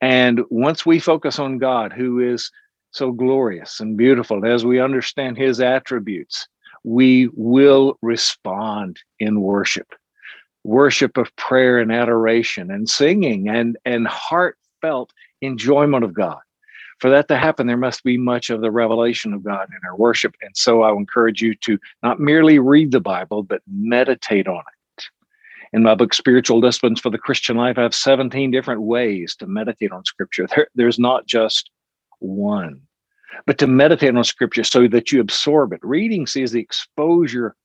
And 0.00 0.40
once 0.50 0.84
we 0.84 0.98
focus 0.98 1.38
on 1.38 1.58
God, 1.58 1.92
who 1.92 2.18
is 2.18 2.50
so 2.90 3.12
glorious 3.12 3.78
and 3.78 3.96
beautiful, 3.96 4.44
as 4.44 4.64
we 4.64 4.80
understand 4.80 5.38
his 5.38 5.60
attributes, 5.60 6.48
we 6.82 7.28
will 7.34 7.98
respond 8.02 8.98
in 9.20 9.40
worship 9.40 9.86
worship 10.64 11.16
of 11.16 11.34
prayer 11.36 11.78
and 11.78 11.92
adoration 11.92 12.70
and 12.70 12.90
singing 12.90 13.48
and, 13.48 13.76
and 13.84 14.08
heartfelt 14.08 15.12
enjoyment 15.40 16.04
of 16.04 16.14
God 16.14 16.38
for 17.02 17.10
that 17.10 17.26
to 17.26 17.36
happen, 17.36 17.66
there 17.66 17.76
must 17.76 18.04
be 18.04 18.16
much 18.16 18.48
of 18.48 18.60
the 18.60 18.70
revelation 18.70 19.34
of 19.34 19.42
God 19.42 19.66
in 19.70 19.88
our 19.88 19.96
worship. 19.96 20.36
And 20.40 20.56
so 20.56 20.82
I 20.82 20.92
encourage 20.92 21.42
you 21.42 21.52
to 21.56 21.76
not 22.04 22.20
merely 22.20 22.60
read 22.60 22.92
the 22.92 23.00
Bible, 23.00 23.42
but 23.42 23.60
meditate 23.66 24.46
on 24.46 24.60
it. 24.60 25.04
In 25.72 25.82
my 25.82 25.96
book, 25.96 26.14
Spiritual 26.14 26.60
Disciplines 26.60 27.00
for 27.00 27.10
the 27.10 27.18
Christian 27.18 27.56
Life, 27.56 27.76
I 27.76 27.82
have 27.82 27.92
17 27.92 28.52
different 28.52 28.82
ways 28.82 29.34
to 29.40 29.48
meditate 29.48 29.90
on 29.90 30.04
Scripture. 30.04 30.46
There, 30.46 30.68
there's 30.76 31.00
not 31.00 31.26
just 31.26 31.70
one, 32.20 32.80
but 33.46 33.58
to 33.58 33.66
meditate 33.66 34.14
on 34.14 34.22
Scripture 34.22 34.62
so 34.62 34.86
that 34.86 35.10
you 35.10 35.20
absorb 35.20 35.72
it. 35.72 35.80
Reading 35.82 36.24
sees 36.28 36.52
the 36.52 36.60
exposure 36.60 37.56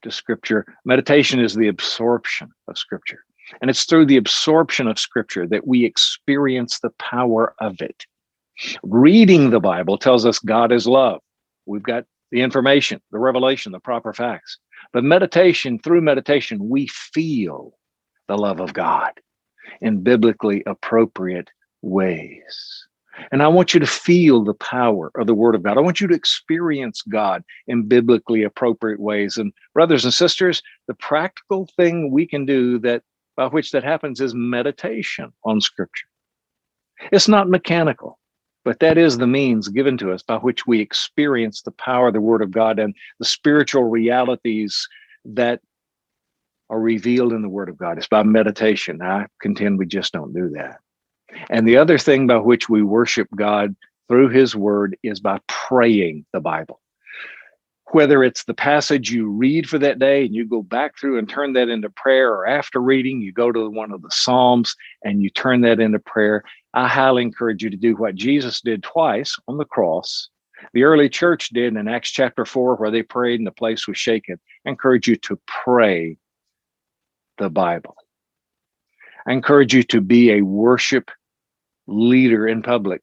to 0.00 0.10
Scripture, 0.10 0.64
meditation 0.86 1.38
is 1.38 1.54
the 1.54 1.68
absorption 1.68 2.50
of 2.66 2.78
Scripture. 2.78 3.24
And 3.60 3.68
it's 3.68 3.84
through 3.84 4.06
the 4.06 4.16
absorption 4.16 4.86
of 4.86 4.98
scripture 4.98 5.46
that 5.48 5.66
we 5.66 5.84
experience 5.84 6.78
the 6.78 6.90
power 6.90 7.54
of 7.60 7.80
it. 7.80 8.06
Reading 8.82 9.50
the 9.50 9.60
Bible 9.60 9.98
tells 9.98 10.26
us 10.26 10.38
God 10.38 10.72
is 10.72 10.86
love. 10.86 11.20
We've 11.66 11.82
got 11.82 12.04
the 12.30 12.42
information, 12.42 13.00
the 13.10 13.18
revelation, 13.18 13.72
the 13.72 13.80
proper 13.80 14.12
facts. 14.12 14.58
But 14.92 15.04
meditation, 15.04 15.78
through 15.78 16.00
meditation, 16.00 16.68
we 16.68 16.86
feel 16.88 17.74
the 18.28 18.36
love 18.36 18.60
of 18.60 18.72
God 18.72 19.12
in 19.80 20.02
biblically 20.02 20.62
appropriate 20.66 21.50
ways. 21.82 22.86
And 23.32 23.42
I 23.42 23.48
want 23.48 23.74
you 23.74 23.80
to 23.80 23.86
feel 23.86 24.44
the 24.44 24.54
power 24.54 25.10
of 25.16 25.26
the 25.26 25.34
Word 25.34 25.54
of 25.54 25.62
God. 25.62 25.76
I 25.76 25.82
want 25.82 26.00
you 26.00 26.06
to 26.08 26.14
experience 26.14 27.02
God 27.02 27.42
in 27.66 27.86
biblically 27.86 28.44
appropriate 28.44 29.00
ways. 29.00 29.36
And 29.36 29.52
brothers 29.74 30.04
and 30.04 30.14
sisters, 30.14 30.62
the 30.86 30.94
practical 30.94 31.68
thing 31.76 32.10
we 32.10 32.26
can 32.26 32.46
do 32.46 32.78
that 32.80 33.02
by 33.36 33.46
which 33.46 33.72
that 33.72 33.84
happens 33.84 34.20
is 34.20 34.34
meditation 34.34 35.32
on 35.44 35.60
Scripture. 35.60 36.06
It's 37.12 37.28
not 37.28 37.48
mechanical, 37.48 38.18
but 38.64 38.78
that 38.80 38.98
is 38.98 39.18
the 39.18 39.26
means 39.26 39.68
given 39.68 39.96
to 39.98 40.12
us 40.12 40.22
by 40.22 40.36
which 40.36 40.66
we 40.66 40.80
experience 40.80 41.62
the 41.62 41.70
power 41.72 42.08
of 42.08 42.14
the 42.14 42.20
Word 42.20 42.42
of 42.42 42.50
God 42.50 42.78
and 42.78 42.94
the 43.18 43.24
spiritual 43.24 43.84
realities 43.84 44.86
that 45.24 45.60
are 46.68 46.80
revealed 46.80 47.32
in 47.32 47.42
the 47.42 47.48
Word 47.48 47.68
of 47.68 47.76
God. 47.76 47.98
It's 47.98 48.06
by 48.06 48.22
meditation. 48.22 49.02
I 49.02 49.26
contend 49.40 49.78
we 49.78 49.86
just 49.86 50.12
don't 50.12 50.32
do 50.32 50.50
that. 50.50 50.78
And 51.48 51.66
the 51.66 51.76
other 51.76 51.98
thing 51.98 52.26
by 52.26 52.36
which 52.36 52.68
we 52.68 52.82
worship 52.82 53.28
God 53.34 53.74
through 54.08 54.28
His 54.28 54.54
Word 54.54 54.96
is 55.02 55.20
by 55.20 55.40
praying 55.48 56.26
the 56.32 56.40
Bible. 56.40 56.80
Whether 57.92 58.22
it's 58.22 58.44
the 58.44 58.54
passage 58.54 59.10
you 59.10 59.28
read 59.28 59.68
for 59.68 59.78
that 59.78 59.98
day 59.98 60.24
and 60.24 60.32
you 60.32 60.46
go 60.46 60.62
back 60.62 60.96
through 60.96 61.18
and 61.18 61.28
turn 61.28 61.54
that 61.54 61.68
into 61.68 61.90
prayer, 61.90 62.32
or 62.32 62.46
after 62.46 62.80
reading, 62.80 63.20
you 63.20 63.32
go 63.32 63.50
to 63.50 63.68
one 63.68 63.90
of 63.90 64.02
the 64.02 64.10
Psalms 64.12 64.76
and 65.04 65.22
you 65.22 65.30
turn 65.30 65.62
that 65.62 65.80
into 65.80 65.98
prayer, 65.98 66.44
I 66.72 66.86
highly 66.86 67.22
encourage 67.22 67.62
you 67.62 67.70
to 67.70 67.76
do 67.76 67.96
what 67.96 68.14
Jesus 68.14 68.60
did 68.60 68.82
twice 68.82 69.36
on 69.48 69.56
the 69.56 69.64
cross. 69.64 70.28
The 70.72 70.84
early 70.84 71.08
church 71.08 71.48
did 71.48 71.74
in 71.74 71.88
Acts 71.88 72.10
chapter 72.10 72.44
4, 72.44 72.76
where 72.76 72.90
they 72.90 73.02
prayed 73.02 73.40
and 73.40 73.46
the 73.46 73.52
place 73.52 73.88
was 73.88 73.98
shaken. 73.98 74.38
I 74.66 74.70
encourage 74.70 75.08
you 75.08 75.16
to 75.16 75.40
pray 75.46 76.18
the 77.38 77.50
Bible. 77.50 77.96
I 79.26 79.32
encourage 79.32 79.74
you 79.74 79.82
to 79.84 80.00
be 80.00 80.32
a 80.32 80.42
worship 80.42 81.10
leader 81.86 82.46
in 82.46 82.62
public 82.62 83.02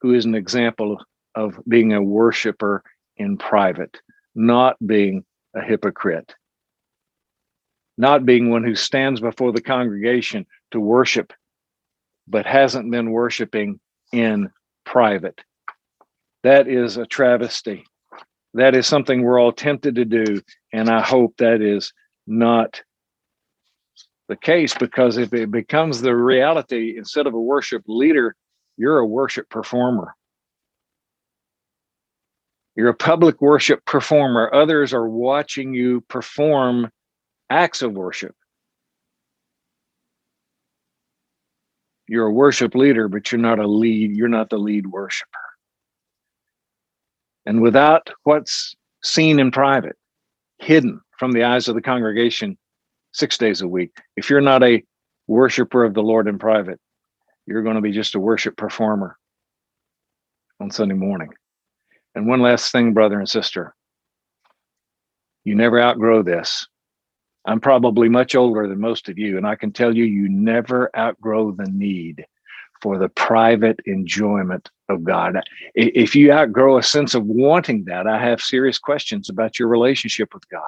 who 0.00 0.14
is 0.14 0.24
an 0.24 0.34
example 0.34 0.98
of 1.34 1.58
being 1.68 1.92
a 1.92 2.02
worshiper 2.02 2.82
in 3.16 3.36
private, 3.36 4.00
not 4.34 4.76
being 4.84 5.24
a 5.54 5.60
hypocrite, 5.60 6.34
not 7.98 8.24
being 8.24 8.50
one 8.50 8.64
who 8.64 8.74
stands 8.74 9.20
before 9.20 9.52
the 9.52 9.60
congregation 9.60 10.46
to 10.70 10.80
worship, 10.80 11.32
but 12.30 12.46
hasn't 12.46 12.90
been 12.90 13.10
worshiping 13.10 13.80
in 14.12 14.50
private. 14.86 15.40
That 16.42 16.68
is 16.68 16.96
a 16.96 17.06
travesty. 17.06 17.84
That 18.54 18.74
is 18.74 18.86
something 18.86 19.22
we're 19.22 19.40
all 19.40 19.52
tempted 19.52 19.96
to 19.96 20.04
do. 20.04 20.40
And 20.72 20.88
I 20.88 21.02
hope 21.02 21.36
that 21.38 21.60
is 21.60 21.92
not 22.26 22.82
the 24.28 24.36
case 24.36 24.74
because 24.74 25.16
if 25.16 25.34
it 25.34 25.50
becomes 25.50 26.00
the 26.00 26.14
reality, 26.14 26.96
instead 26.96 27.26
of 27.26 27.34
a 27.34 27.40
worship 27.40 27.82
leader, 27.86 28.34
you're 28.76 28.98
a 28.98 29.06
worship 29.06 29.48
performer. 29.50 30.14
You're 32.76 32.90
a 32.90 32.94
public 32.94 33.40
worship 33.40 33.84
performer. 33.84 34.50
Others 34.54 34.94
are 34.94 35.08
watching 35.08 35.74
you 35.74 36.00
perform 36.02 36.90
acts 37.50 37.82
of 37.82 37.92
worship. 37.92 38.34
You're 42.10 42.26
a 42.26 42.32
worship 42.32 42.74
leader, 42.74 43.06
but 43.06 43.30
you're 43.30 43.40
not 43.40 43.60
a 43.60 43.68
lead, 43.68 44.16
you're 44.16 44.26
not 44.26 44.50
the 44.50 44.58
lead 44.58 44.88
worshiper. 44.88 45.30
And 47.46 47.62
without 47.62 48.10
what's 48.24 48.74
seen 49.04 49.38
in 49.38 49.52
private, 49.52 49.94
hidden 50.58 51.00
from 51.20 51.30
the 51.30 51.44
eyes 51.44 51.68
of 51.68 51.76
the 51.76 51.80
congregation, 51.80 52.58
six 53.12 53.38
days 53.38 53.60
a 53.60 53.68
week. 53.68 53.92
If 54.16 54.28
you're 54.28 54.40
not 54.40 54.64
a 54.64 54.82
worshiper 55.28 55.84
of 55.84 55.94
the 55.94 56.02
Lord 56.02 56.26
in 56.26 56.36
private, 56.36 56.80
you're 57.46 57.62
going 57.62 57.76
to 57.76 57.80
be 57.80 57.92
just 57.92 58.16
a 58.16 58.20
worship 58.20 58.56
performer 58.56 59.16
on 60.58 60.72
Sunday 60.72 60.96
morning. 60.96 61.30
And 62.16 62.26
one 62.26 62.40
last 62.40 62.72
thing, 62.72 62.92
brother 62.92 63.20
and 63.20 63.28
sister 63.28 63.72
you 65.44 65.54
never 65.54 65.80
outgrow 65.80 66.22
this. 66.22 66.66
I'm 67.46 67.60
probably 67.60 68.08
much 68.08 68.34
older 68.34 68.68
than 68.68 68.80
most 68.80 69.08
of 69.08 69.18
you, 69.18 69.36
and 69.36 69.46
I 69.46 69.54
can 69.54 69.72
tell 69.72 69.96
you, 69.96 70.04
you 70.04 70.28
never 70.28 70.90
outgrow 70.96 71.52
the 71.52 71.70
need 71.70 72.26
for 72.82 72.98
the 72.98 73.08
private 73.10 73.80
enjoyment 73.86 74.70
of 74.88 75.04
God. 75.04 75.40
If 75.74 76.14
you 76.14 76.32
outgrow 76.32 76.78
a 76.78 76.82
sense 76.82 77.14
of 77.14 77.24
wanting 77.24 77.84
that, 77.84 78.06
I 78.06 78.18
have 78.18 78.40
serious 78.40 78.78
questions 78.78 79.28
about 79.28 79.58
your 79.58 79.68
relationship 79.68 80.34
with 80.34 80.48
God. 80.48 80.62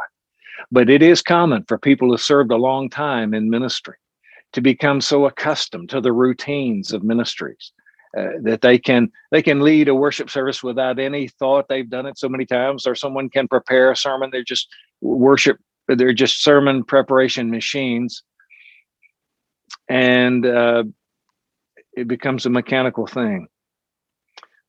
But 0.71 0.89
it 0.89 1.03
is 1.03 1.23
common 1.23 1.65
for 1.67 1.79
people 1.79 2.09
who 2.09 2.17
served 2.17 2.53
a 2.53 2.57
long 2.57 2.89
time 2.89 3.35
in 3.35 3.51
ministry 3.51 3.97
to 4.53 4.61
become 4.61 5.01
so 5.01 5.27
accustomed 5.27 5.91
to 5.91 6.01
the 6.01 6.13
routines 6.13 6.93
of 6.93 7.03
ministries 7.03 7.73
uh, 8.17 8.29
that 8.43 8.61
they 8.61 8.79
can 8.79 9.11
they 9.31 9.43
can 9.43 9.61
lead 9.61 9.89
a 9.89 9.95
worship 9.95 10.29
service 10.29 10.63
without 10.63 10.99
any 10.99 11.29
thought 11.29 11.69
they've 11.69 11.89
done 11.89 12.05
it 12.05 12.19
so 12.19 12.29
many 12.29 12.45
times 12.45 12.87
or 12.87 12.95
someone 12.95 13.31
can 13.31 13.49
prepare 13.49 13.91
a 13.91 13.97
sermon 13.97 14.29
they're 14.31 14.45
just 14.45 14.69
worship 15.01 15.59
they're 15.89 16.13
just 16.13 16.43
sermon 16.43 16.85
preparation 16.85 17.51
machines 17.51 18.23
and 19.89 20.47
uh, 20.47 20.85
it 21.95 22.09
becomes 22.09 22.47
a 22.47 22.51
mechanical 22.51 23.07
thing 23.07 23.49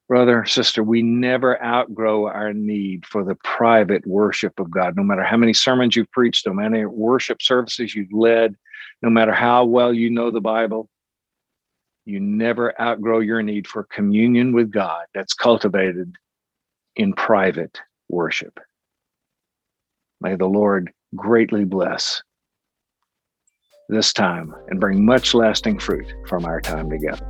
brother, 0.07 0.45
sister, 0.45 0.83
we 0.83 1.01
never 1.01 1.61
outgrow 1.63 2.27
our 2.27 2.53
need 2.53 3.03
for 3.03 3.23
the 3.23 3.35
private 3.43 4.05
worship 4.05 4.59
of 4.59 4.69
God. 4.69 4.95
No 4.95 5.03
matter 5.03 5.23
how 5.23 5.37
many 5.37 5.53
sermons 5.53 5.95
you've 5.95 6.11
preached, 6.11 6.45
no 6.45 6.53
matter 6.53 6.87
worship 6.87 7.41
services 7.41 7.95
you've 7.95 8.13
led, 8.13 8.55
no 9.01 9.09
matter 9.09 9.31
how 9.31 9.65
well 9.65 9.91
you 9.91 10.11
know 10.11 10.29
the 10.29 10.39
Bible, 10.39 10.87
you 12.05 12.19
never 12.19 12.79
outgrow 12.79 13.21
your 13.21 13.41
need 13.41 13.67
for 13.67 13.85
communion 13.85 14.53
with 14.53 14.71
God 14.71 15.05
that's 15.13 15.33
cultivated 15.33 16.13
in 16.95 17.13
private 17.13 17.79
worship. 18.09 18.59
May 20.21 20.35
the 20.35 20.45
Lord 20.45 20.91
greatly 21.15 21.65
bless 21.65 22.21
this 23.89 24.13
time 24.13 24.53
and 24.67 24.79
bring 24.79 25.05
much 25.05 25.33
lasting 25.33 25.79
fruit 25.79 26.11
from 26.27 26.45
our 26.45 26.61
time 26.61 26.89
together. 26.89 27.25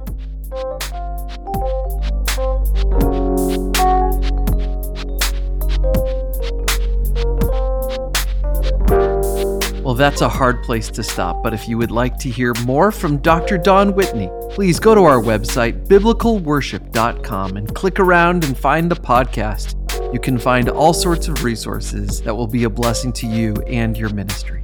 Well, 9.83 9.95
that's 9.95 10.21
a 10.21 10.29
hard 10.29 10.63
place 10.63 10.89
to 10.91 11.03
stop, 11.03 11.43
but 11.43 11.53
if 11.53 11.67
you 11.67 11.77
would 11.77 11.91
like 11.91 12.17
to 12.19 12.29
hear 12.29 12.53
more 12.65 12.89
from 12.91 13.17
Dr. 13.17 13.57
Don 13.57 13.93
Whitney, 13.93 14.29
please 14.49 14.79
go 14.79 14.95
to 14.95 15.01
our 15.01 15.21
website, 15.21 15.87
biblicalworship.com, 15.87 17.57
and 17.57 17.75
click 17.75 17.99
around 17.99 18.45
and 18.45 18.57
find 18.57 18.89
the 18.89 18.95
podcast. 18.95 19.82
You 20.13 20.19
can 20.19 20.37
find 20.37 20.69
all 20.69 20.93
sorts 20.93 21.27
of 21.27 21.43
resources 21.43 22.21
that 22.21 22.35
will 22.35 22.45
be 22.45 22.65
a 22.65 22.69
blessing 22.69 23.11
to 23.13 23.25
you 23.25 23.55
and 23.65 23.97
your 23.97 24.09
ministry. 24.09 24.61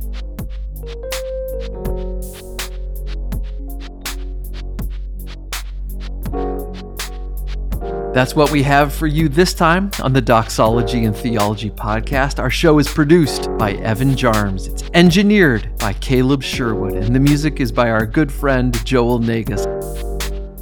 That's 8.14 8.36
what 8.36 8.52
we 8.52 8.62
have 8.62 8.94
for 8.94 9.08
you 9.08 9.28
this 9.28 9.56
time 9.56 9.90
on 10.04 10.14
the 10.14 10.22
Doxology 10.22 11.06
and 11.06 11.16
Theology 11.16 11.72
podcast. 11.72 12.38
Our 12.38 12.52
show 12.52 12.78
is 12.78 12.88
produced 12.88 13.50
by 13.58 13.74
Evan 13.74 14.12
Jarms. 14.12 14.68
It's 14.68 14.84
engineered 14.94 15.76
by 15.80 15.94
Caleb 15.94 16.44
Sherwood, 16.44 16.94
and 16.94 17.16
the 17.16 17.20
music 17.20 17.60
is 17.60 17.72
by 17.72 17.90
our 17.90 18.06
good 18.06 18.32
friend 18.32 18.86
Joel 18.86 19.20
Nagus. 19.20 19.79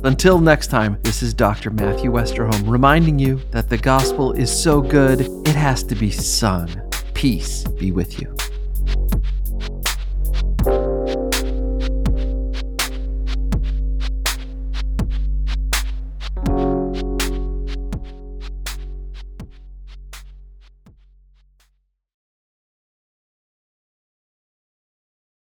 Until 0.08 0.40
next 0.40 0.68
time, 0.68 0.98
this 1.02 1.22
is 1.22 1.34
Dr. 1.34 1.70
Matthew 1.70 2.10
Westerholm 2.10 2.66
reminding 2.66 3.20
you 3.20 3.42
that 3.52 3.68
the 3.68 3.78
gospel 3.78 4.32
is 4.32 4.50
so 4.50 4.80
good, 4.82 5.20
it 5.46 5.54
has 5.54 5.84
to 5.84 5.96
be 5.96 6.12
sung. 6.12 6.70
Peace 7.14 7.66
be 7.78 7.92
with 7.92 8.22
you. 8.22 8.37